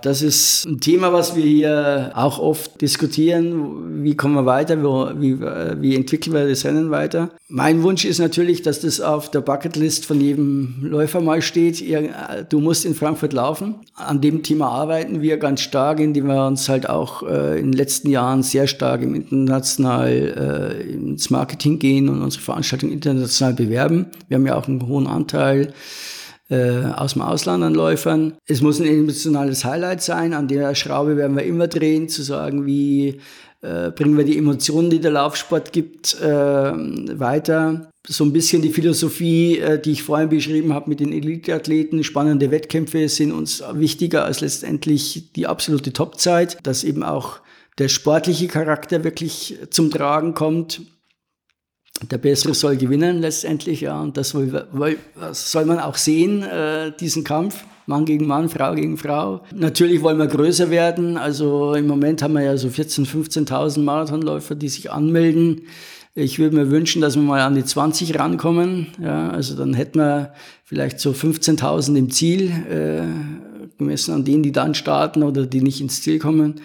[0.01, 4.03] Das ist ein Thema, was wir hier auch oft diskutieren.
[4.03, 4.81] Wie kommen wir weiter?
[5.19, 7.29] Wie, wie entwickeln wir das Rennen weiter?
[7.47, 11.83] Mein Wunsch ist natürlich, dass das auf der Bucketlist von jedem Läufer mal steht.
[12.49, 13.75] Du musst in Frankfurt laufen.
[13.95, 17.73] An dem Thema arbeiten wir ganz stark, indem wir uns halt auch äh, in den
[17.73, 24.07] letzten Jahren sehr stark im international äh, ins Marketing gehen und unsere Veranstaltung international bewerben.
[24.27, 25.73] Wir haben ja auch einen hohen Anteil
[26.51, 28.33] äh, aus dem Ausland an Läufern.
[28.45, 30.33] Es muss ein emotionales Highlight sein.
[30.33, 33.19] An der Schraube werden wir immer drehen, zu sagen, wie
[33.61, 37.89] äh, bringen wir die Emotionen, die der Laufsport gibt, äh, weiter.
[38.05, 42.03] So ein bisschen die Philosophie, äh, die ich vorhin beschrieben habe mit den Eliteathleten.
[42.03, 47.39] Spannende Wettkämpfe sind uns wichtiger als letztendlich die absolute Topzeit, dass eben auch
[47.77, 50.81] der sportliche Charakter wirklich zum Tragen kommt
[52.09, 54.01] der Bessere soll gewinnen letztendlich, ja.
[54.01, 54.65] Und das soll,
[55.31, 57.65] soll man auch sehen, äh, diesen Kampf.
[57.87, 59.41] Mann gegen Mann, Frau gegen Frau.
[59.53, 61.17] Natürlich wollen wir größer werden.
[61.17, 63.07] Also im Moment haben wir ja so 14.000,
[63.49, 65.63] 15.000 Marathonläufer, die sich anmelden.
[66.13, 68.87] Ich würde mir wünschen, dass wir mal an die 20 rankommen.
[69.01, 70.33] Ja, also dann hätten wir
[70.63, 73.03] vielleicht so 15.000 im Ziel, äh,
[73.77, 76.61] gemessen an denen, die dann starten oder die nicht ins Ziel kommen.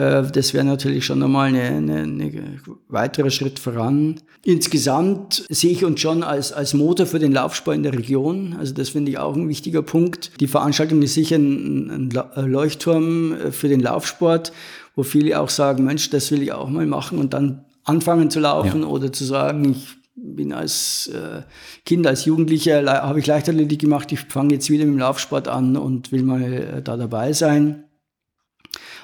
[0.00, 4.20] Äh, das wäre natürlich schon nochmal eine, eine, eine weiterer Schritt voran.
[4.42, 8.56] Insgesamt sehe ich uns schon als, als Motor für den Laufsport in der Region.
[8.58, 10.32] Also das finde ich auch ein wichtiger Punkt.
[10.40, 14.52] Die Veranstaltung ist sicher ein, ein Leuchtturm äh, für den Laufsport,
[14.96, 18.40] wo viele auch sagen, Mensch, das will ich auch mal machen und dann anfangen zu
[18.40, 18.88] laufen ja.
[18.88, 21.42] oder zu sagen, ich bin als äh,
[21.84, 25.76] Kind, als Jugendlicher, habe ich Leichtathletik gemacht, ich fange jetzt wieder mit dem Laufsport an
[25.76, 27.84] und will mal da dabei sein.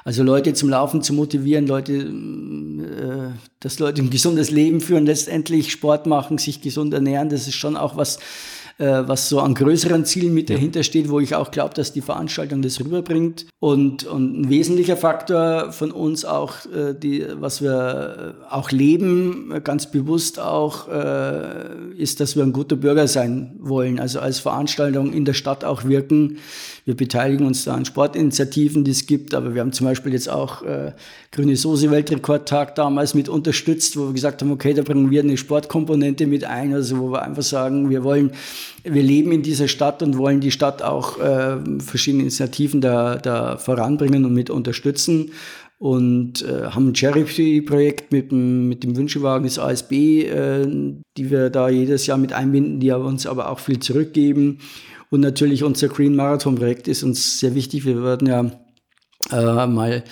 [0.07, 5.73] Also Leute zum Laufen zu motivieren, Leute, äh, dass Leute ein gesundes Leben führen, letztendlich
[5.73, 8.21] Sport machen, sich gesund ernähren, das ist schon auch was,
[8.79, 10.55] äh, was so an größeren Zielen mit ja.
[10.55, 13.47] dahinter steht, wo ich auch glaube, dass die Veranstaltung das rüberbringt.
[13.59, 19.91] Und, und ein wesentlicher Faktor von uns auch, äh, die, was wir auch leben, ganz
[19.91, 23.99] bewusst auch, äh, ist, dass wir ein guter Bürger sein wollen.
[23.99, 26.39] Also als Veranstaltung in der Stadt auch wirken.
[26.87, 30.31] Wir beteiligen uns da an Sportinitiativen, die es gibt, aber wir haben zum Beispiel jetzt
[30.31, 30.93] auch äh,
[31.33, 35.37] Grüne Soße Weltrekordtag damals mit unterstützt, wo wir gesagt haben, okay, da bringen wir eine
[35.37, 38.31] Sportkomponente mit ein, also wo wir einfach sagen, wir wollen
[38.85, 43.57] wir leben in dieser Stadt und wollen die Stadt auch äh, verschiedene Initiativen da, da
[43.57, 45.33] voranbringen und mit unterstützen
[45.79, 50.67] und äh, haben ein Charity-Projekt mit dem, mit dem Wünschewagen des ASB, äh,
[51.17, 54.59] die wir da jedes Jahr mit einbinden, die uns aber auch viel zurückgeben.
[55.11, 57.85] Und natürlich unser Green Marathon Projekt ist uns sehr wichtig.
[57.85, 58.51] Wir werden ja
[59.31, 60.05] äh, mal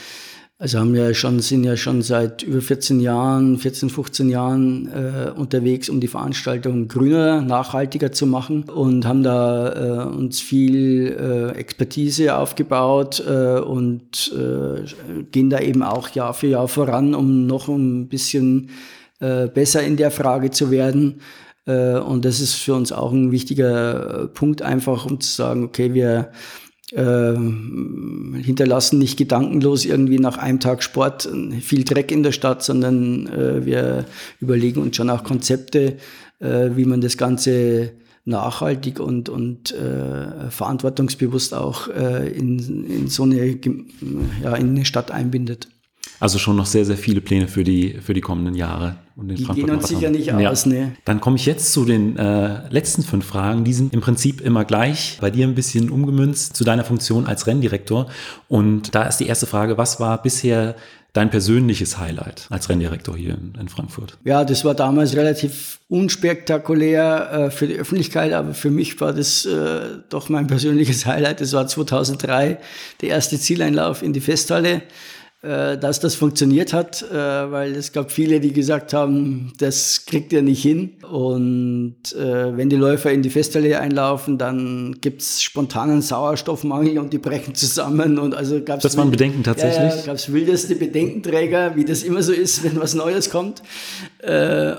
[0.56, 5.30] also haben wir schon, sind ja schon seit über 14 Jahren, 14, 15 Jahren äh,
[5.30, 11.58] unterwegs, um die Veranstaltung grüner, nachhaltiger zu machen und haben da äh, uns viel äh,
[11.58, 17.66] Expertise aufgebaut äh, und äh, gehen da eben auch Jahr für Jahr voran, um noch
[17.66, 18.70] ein bisschen
[19.18, 21.20] äh, besser in der Frage zu werden.
[21.66, 25.94] Äh, und das ist für uns auch ein wichtiger Punkt, einfach um zu sagen, okay,
[25.94, 26.30] wir
[26.92, 27.34] äh,
[28.42, 31.28] hinterlassen nicht gedankenlos irgendwie nach einem Tag Sport
[31.60, 34.04] viel Dreck in der Stadt, sondern äh, wir
[34.40, 35.96] überlegen uns schon auch Konzepte,
[36.40, 37.92] äh, wie man das Ganze
[38.26, 43.58] nachhaltig und, und äh, verantwortungsbewusst auch äh, in, in so eine,
[44.42, 45.68] ja, in eine Stadt einbindet.
[46.20, 48.96] Also schon noch sehr, sehr viele Pläne für die, für die kommenden Jahre.
[49.16, 50.50] Und den die Frankfurt gehen uns sicher nicht ja.
[50.50, 50.96] aus, ne?
[51.04, 53.64] Dann komme ich jetzt zu den äh, letzten fünf Fragen.
[53.64, 55.18] Die sind im Prinzip immer gleich.
[55.20, 58.08] Bei dir ein bisschen umgemünzt zu deiner Funktion als Renndirektor.
[58.48, 60.74] Und da ist die erste Frage, was war bisher
[61.14, 64.18] dein persönliches Highlight als Renndirektor hier in, in Frankfurt?
[64.24, 69.46] Ja, das war damals relativ unspektakulär äh, für die Öffentlichkeit, aber für mich war das
[69.46, 71.40] äh, doch mein persönliches Highlight.
[71.40, 72.58] Das war 2003
[73.00, 74.82] der erste Zieleinlauf in die Festhalle.
[75.44, 80.32] Äh, dass das funktioniert hat, äh, weil es gab viele, die gesagt haben, das kriegt
[80.32, 80.92] ihr nicht hin.
[81.10, 87.18] Und äh, wenn die Läufer in die Festhalle einlaufen, dann gibt's spontanen Sauerstoffmangel und die
[87.18, 88.18] brechen zusammen.
[88.18, 89.90] Und also gab's das waren Bedenken tatsächlich?
[89.90, 93.62] Ja, ja gab's wildeste Bedenkenträger, wie das immer so ist, wenn was Neues kommt.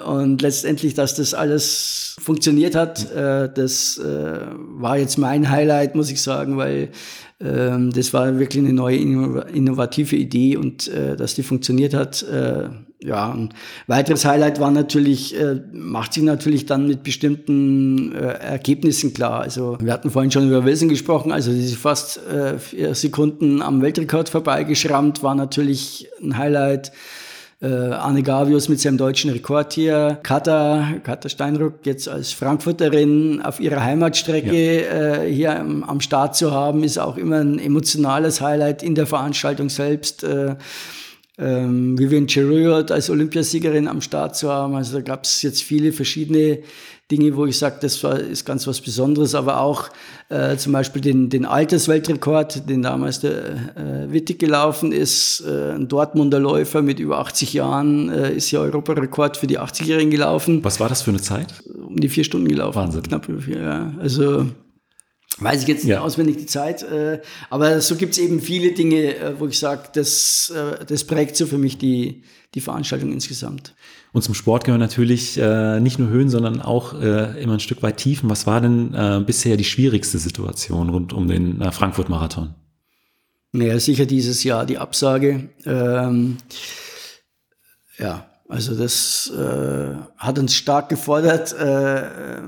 [0.08, 6.58] und letztendlich, dass das alles funktioniert hat, das war jetzt mein Highlight, muss ich sagen,
[6.58, 6.90] weil
[7.38, 12.24] das war wirklich eine neue innovative Idee und äh, dass die funktioniert hat.
[12.24, 12.70] Äh,
[13.04, 13.54] ja, ein
[13.88, 19.42] weiteres Highlight war natürlich, äh, macht sich natürlich dann mit bestimmten äh, Ergebnissen klar.
[19.42, 23.82] Also wir hatten vorhin schon über Wilson gesprochen, also diese fast äh, vier Sekunden am
[23.82, 26.94] Weltrekord vorbeigeschrammt war natürlich ein Highlight
[27.62, 33.60] äh, Arne Gavius mit seinem deutschen Rekord hier, Katha, Katha Steinruck jetzt als Frankfurterin auf
[33.60, 35.24] ihrer Heimatstrecke ja.
[35.24, 39.08] äh, hier am, am, Start zu haben, ist auch immer ein emotionales Highlight in der
[39.08, 40.24] Veranstaltung selbst.
[40.24, 40.56] Äh,
[41.38, 44.76] ähm, Vivian Cheruiyot als Olympiasiegerin am Start zu haben.
[44.76, 46.60] Also da gab es jetzt viele verschiedene
[47.12, 49.90] Dinge, wo ich sage, das war, ist ganz was Besonderes, aber auch
[50.30, 55.88] äh, zum Beispiel den, den Altersweltrekord, den damals der äh, Wittig gelaufen ist, äh, ein
[55.88, 60.64] Dortmunder Läufer mit über 80 Jahren, äh, ist ja Europarekord für die 80-Jährigen gelaufen.
[60.64, 61.54] Was war das für eine Zeit?
[61.76, 62.76] Um die vier Stunden gelaufen.
[62.76, 63.04] Wahnsinn.
[63.04, 63.94] Knapp über vier, ja.
[64.00, 64.48] Also
[65.38, 66.02] Weiß ich jetzt nicht ja.
[66.02, 69.90] auswendig die Zeit, äh, aber so gibt es eben viele Dinge, äh, wo ich sage,
[69.94, 73.75] das, äh, das prägt so für mich die, die Veranstaltung insgesamt.
[74.16, 77.84] Und zum Sport gehören natürlich äh, nicht nur Höhen, sondern auch äh, immer ein Stück
[77.84, 78.30] weit Tiefen.
[78.30, 82.56] Was war denn äh, bisher die schwierigste Situation rund um den äh, Frankfurt-Marathon?
[83.52, 85.50] Naja, sicher dieses Jahr die Absage.
[85.66, 86.38] Ähm,
[87.98, 92.40] ja, also das äh, hat uns stark gefordert, äh,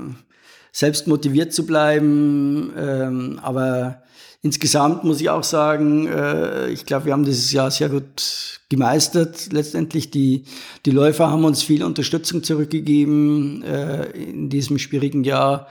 [0.72, 2.72] selbst motiviert zu bleiben.
[2.76, 4.02] Ähm, aber
[4.42, 9.52] insgesamt muss ich auch sagen, äh, ich glaube, wir haben dieses Jahr sehr gut gemeistert.
[9.52, 10.44] Letztendlich die,
[10.86, 15.68] die Läufer haben uns viel Unterstützung zurückgegeben äh, in diesem schwierigen Jahr.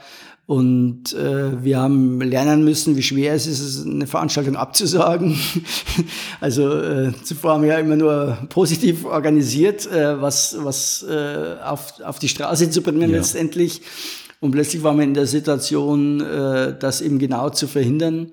[0.48, 5.38] Und äh, wir haben lernen müssen, wie schwer es ist, eine Veranstaltung abzusagen.
[6.40, 12.00] also äh, zuvor haben wir ja immer nur positiv organisiert, äh, was, was äh, auf,
[12.02, 13.18] auf die Straße zu bringen ja.
[13.18, 13.82] letztendlich.
[14.40, 18.32] Und plötzlich waren wir in der Situation, äh, das eben genau zu verhindern.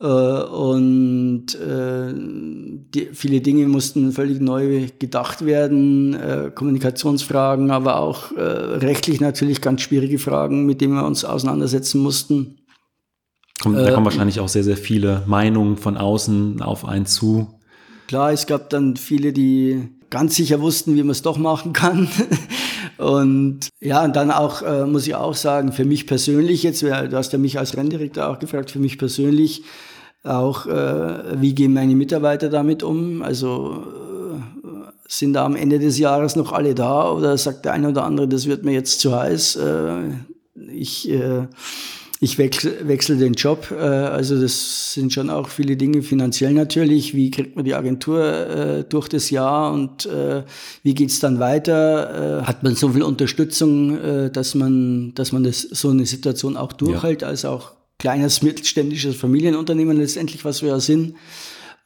[0.00, 8.32] Äh, und äh, die, viele Dinge mussten völlig neu gedacht werden, äh, Kommunikationsfragen, aber auch
[8.32, 12.58] äh, rechtlich natürlich ganz schwierige Fragen, mit denen wir uns auseinandersetzen mussten.
[13.62, 17.58] Da kommen äh, wahrscheinlich auch sehr, sehr viele Meinungen von außen auf einen zu.
[18.06, 22.08] Klar, es gab dann viele, die ganz sicher wussten, wie man es doch machen kann.
[22.98, 27.12] Und ja, und dann auch, äh, muss ich auch sagen, für mich persönlich jetzt, du
[27.12, 29.64] hast ja mich als Renndirektor auch gefragt, für mich persönlich
[30.24, 33.22] auch, äh, wie gehen meine Mitarbeiter damit um?
[33.22, 33.84] Also
[34.64, 34.66] äh,
[35.08, 38.28] sind da am Ende des Jahres noch alle da oder sagt der eine oder andere,
[38.28, 39.56] das wird mir jetzt zu heiß?
[39.56, 40.10] Äh,
[40.72, 41.46] ich äh,
[42.18, 43.70] ich wechsle, wechsle den Job.
[43.70, 47.14] Äh, also das sind schon auch viele Dinge finanziell natürlich.
[47.14, 50.42] Wie kriegt man die Agentur äh, durch das Jahr und äh,
[50.82, 52.40] wie geht's dann weiter?
[52.40, 56.56] Äh, hat man so viel Unterstützung, äh, dass man, dass man das, so eine Situation
[56.56, 57.28] auch durchhält, ja.
[57.28, 61.14] als auch kleines mittelständisches Familienunternehmen letztendlich, was wir ja sind.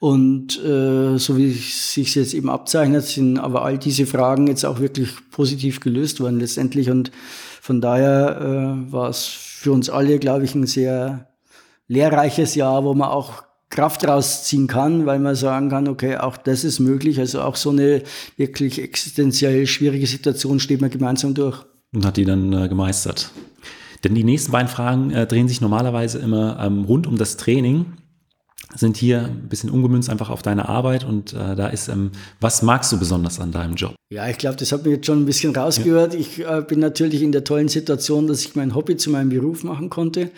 [0.00, 4.64] Und äh, so wie es sich jetzt eben abzeichnet, sind aber all diese Fragen jetzt
[4.64, 6.88] auch wirklich positiv gelöst worden letztendlich.
[6.88, 7.12] Und
[7.60, 8.40] von daher
[8.88, 11.28] äh, war es für uns alle, glaube ich, ein sehr
[11.86, 16.64] lehrreiches Jahr, wo man auch Kraft rausziehen kann, weil man sagen kann, okay, auch das
[16.64, 17.18] ist möglich.
[17.18, 18.02] Also auch so eine
[18.38, 21.62] wirklich existenziell schwierige Situation steht man gemeinsam durch.
[21.92, 23.32] Und hat die dann äh, gemeistert.
[24.02, 27.84] Denn die nächsten beiden Fragen äh, drehen sich normalerweise immer ähm, rund um das Training,
[28.74, 32.62] sind hier ein bisschen umgemünzt einfach auf deine Arbeit und äh, da ist, ähm, was
[32.62, 33.94] magst du besonders an deinem Job?
[34.12, 36.14] Ja, ich glaube, das hat mir jetzt schon ein bisschen rausgehört.
[36.14, 36.20] Ja.
[36.20, 39.64] Ich äh, bin natürlich in der tollen Situation, dass ich mein Hobby zu meinem Beruf
[39.64, 40.30] machen konnte.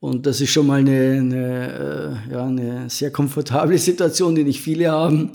[0.00, 4.60] Und das ist schon mal eine, eine, äh, ja, eine sehr komfortable Situation, die nicht
[4.60, 5.32] viele haben.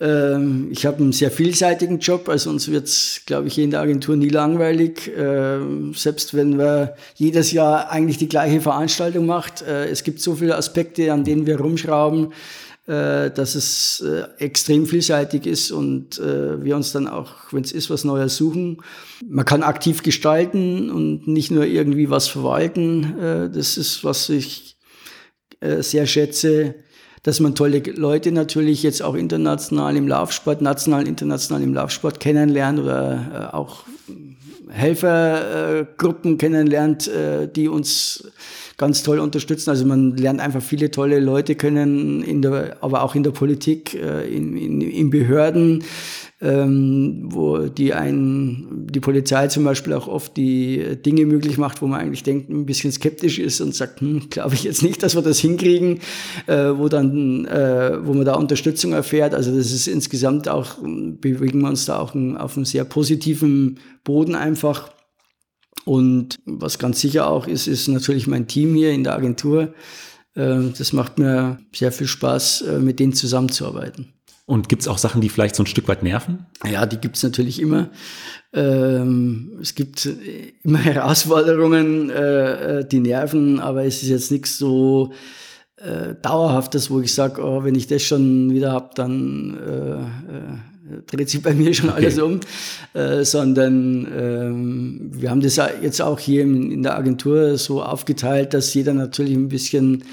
[0.00, 3.80] Ähm, ich habe einen sehr vielseitigen Job, also uns wird es, glaube ich, in der
[3.80, 5.10] Agentur nie langweilig.
[5.16, 9.62] Ähm, selbst wenn wir jedes Jahr eigentlich die gleiche Veranstaltung macht.
[9.62, 12.32] Äh, es gibt so viele Aspekte, an denen wir rumschrauben
[12.90, 17.72] äh, dass es äh, extrem vielseitig ist und äh, wir uns dann auch, wenn es
[17.72, 18.78] ist, was Neues suchen.
[19.24, 23.18] Man kann aktiv gestalten und nicht nur irgendwie was verwalten.
[23.18, 24.76] Äh, das ist, was ich
[25.60, 26.74] äh, sehr schätze,
[27.22, 32.78] dass man tolle Leute natürlich jetzt auch international im Laufsport, national, international im Laufsport kennenlernt
[32.78, 33.84] oder äh, auch
[34.70, 38.30] Helfergruppen kennenlernt, äh, die uns
[38.76, 39.70] ganz toll unterstützen.
[39.70, 43.94] Also man lernt einfach viele tolle Leute kennen, in der, aber auch in der Politik,
[43.94, 45.84] äh, in, in, in Behörden,
[46.42, 51.86] ähm, wo die einen, die Polizei zum Beispiel auch oft die Dinge möglich macht, wo
[51.86, 55.14] man eigentlich denkt, ein bisschen skeptisch ist und sagt, hm, glaube ich jetzt nicht, dass
[55.14, 56.00] wir das hinkriegen,
[56.46, 59.34] äh, wo dann, äh, wo man da Unterstützung erfährt.
[59.34, 64.34] Also das ist insgesamt auch, bewegen wir uns da auch auf einem sehr positiven Boden
[64.34, 64.92] einfach.
[65.84, 69.74] Und was ganz sicher auch ist, ist natürlich mein Team hier in der Agentur.
[70.34, 74.14] Äh, das macht mir sehr viel Spaß, äh, mit denen zusammenzuarbeiten.
[74.50, 76.46] Und gibt es auch Sachen, die vielleicht so ein Stück weit nerven?
[76.68, 77.88] Ja, die gibt es natürlich immer.
[78.52, 80.08] Ähm, es gibt
[80.64, 85.12] immer Herausforderungen, äh, die nerven, aber es ist jetzt nichts so
[86.22, 89.56] dauerhaftes, wo ich sage, oh, wenn ich das schon wieder habe, dann
[91.06, 92.40] dreht sich bei mir schon alles um,
[92.94, 98.54] äh, sondern ähm, wir haben das jetzt auch hier in, in, der Agentur so aufgeteilt,
[98.54, 100.04] dass jeder natürlich ein bisschen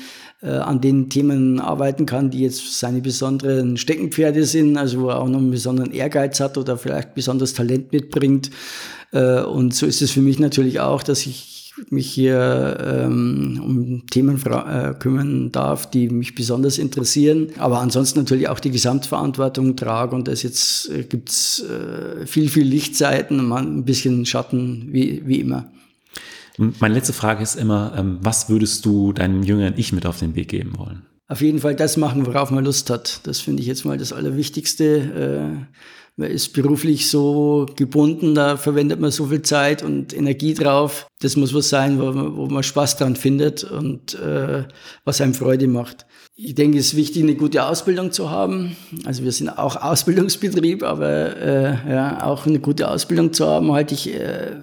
[0.42, 5.20] äh, an den Themen arbeiten kann, die jetzt seine besonderen Steckenpferde sind, also wo er
[5.20, 8.52] auch noch einen besonderen Ehrgeiz hat oder vielleicht besonders Talent mitbringt.
[9.12, 11.58] Äh, und so ist es für mich natürlich auch, dass ich
[11.90, 17.50] mich hier ähm, um Themen äh, kümmern darf, die mich besonders interessieren.
[17.58, 22.66] Aber ansonsten natürlich auch die Gesamtverantwortung trage und es jetzt äh, gibt's äh, viel, viel
[22.66, 25.72] Lichtseiten und ein bisschen Schatten, wie, wie immer.
[26.58, 30.36] Meine letzte Frage ist immer, ähm, was würdest du deinem jüngeren Ich mit auf den
[30.36, 31.06] Weg geben wollen?
[31.28, 33.22] Auf jeden Fall das machen, worauf man Lust hat.
[33.24, 35.66] Das finde ich jetzt mal das Allerwichtigste.
[35.66, 35.78] Äh,
[36.20, 41.06] man ist beruflich so gebunden, da verwendet man so viel Zeit und Energie drauf.
[41.20, 44.64] Das muss was sein, wo man, wo man Spaß dran findet und äh,
[45.06, 46.08] was einem Freude macht.
[46.36, 48.76] Ich denke, es ist wichtig, eine gute Ausbildung zu haben.
[49.06, 53.94] Also wir sind auch Ausbildungsbetrieb, aber äh, ja, auch eine gute Ausbildung zu haben, halte
[53.94, 54.56] ich äh,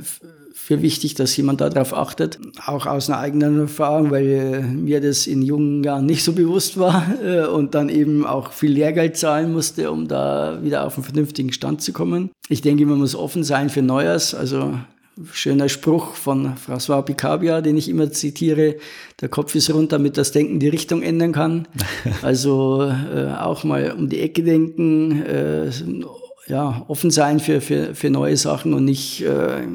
[0.65, 2.39] für wichtig, dass jemand darauf achtet.
[2.65, 6.79] Auch aus einer eigenen Erfahrung, weil äh, mir das in jungen Jahren nicht so bewusst
[6.79, 11.05] war äh, und dann eben auch viel Lehrgeld zahlen musste, um da wieder auf einen
[11.05, 12.31] vernünftigen Stand zu kommen.
[12.49, 14.35] Ich denke, man muss offen sein für Neues.
[14.35, 14.73] Also
[15.33, 18.77] schöner Spruch von François Picabia, den ich immer zitiere,
[19.21, 21.69] der Kopf ist rund, damit das Denken die Richtung ändern kann.
[22.23, 25.71] Also äh, auch mal um die Ecke denken, äh,
[26.47, 29.67] ja, offen sein für, für, für neue Sachen und nicht äh,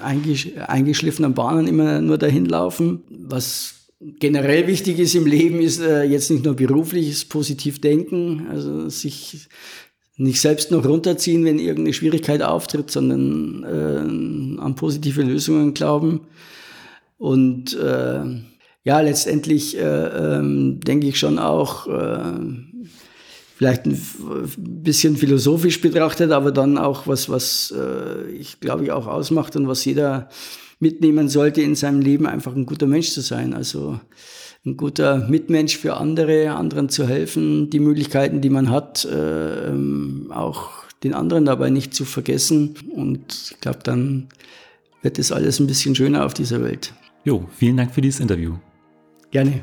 [0.00, 3.02] eingesch eingeschliffenen Bahnen immer nur dahin laufen.
[3.10, 8.88] Was generell wichtig ist im Leben, ist äh, jetzt nicht nur berufliches positiv denken, also
[8.88, 9.48] sich
[10.16, 16.22] nicht selbst noch runterziehen, wenn irgendeine Schwierigkeit auftritt, sondern äh, an positive Lösungen glauben.
[17.18, 18.20] Und äh,
[18.84, 22.40] ja, letztendlich äh, ähm, denke ich schon auch, äh,
[23.58, 24.00] vielleicht ein
[24.56, 29.66] bisschen philosophisch betrachtet, aber dann auch was, was äh, ich glaube ich auch ausmacht und
[29.66, 30.28] was jeder
[30.78, 33.54] mitnehmen sollte in seinem Leben, einfach ein guter Mensch zu sein.
[33.54, 33.98] Also
[34.64, 39.72] ein guter Mitmensch für andere, anderen zu helfen, die Möglichkeiten, die man hat, äh,
[40.30, 40.70] auch
[41.02, 42.76] den anderen dabei nicht zu vergessen.
[42.94, 44.28] Und ich glaube, dann
[45.02, 46.92] wird das alles ein bisschen schöner auf dieser Welt.
[47.24, 48.54] Jo, vielen Dank für dieses Interview.
[49.32, 49.62] Gerne.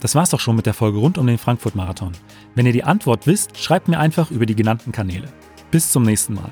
[0.00, 2.12] Das war's doch schon mit der Folge rund um den Frankfurt-Marathon.
[2.54, 5.28] Wenn ihr die Antwort wisst, schreibt mir einfach über die genannten Kanäle.
[5.70, 6.50] Bis zum nächsten Mal.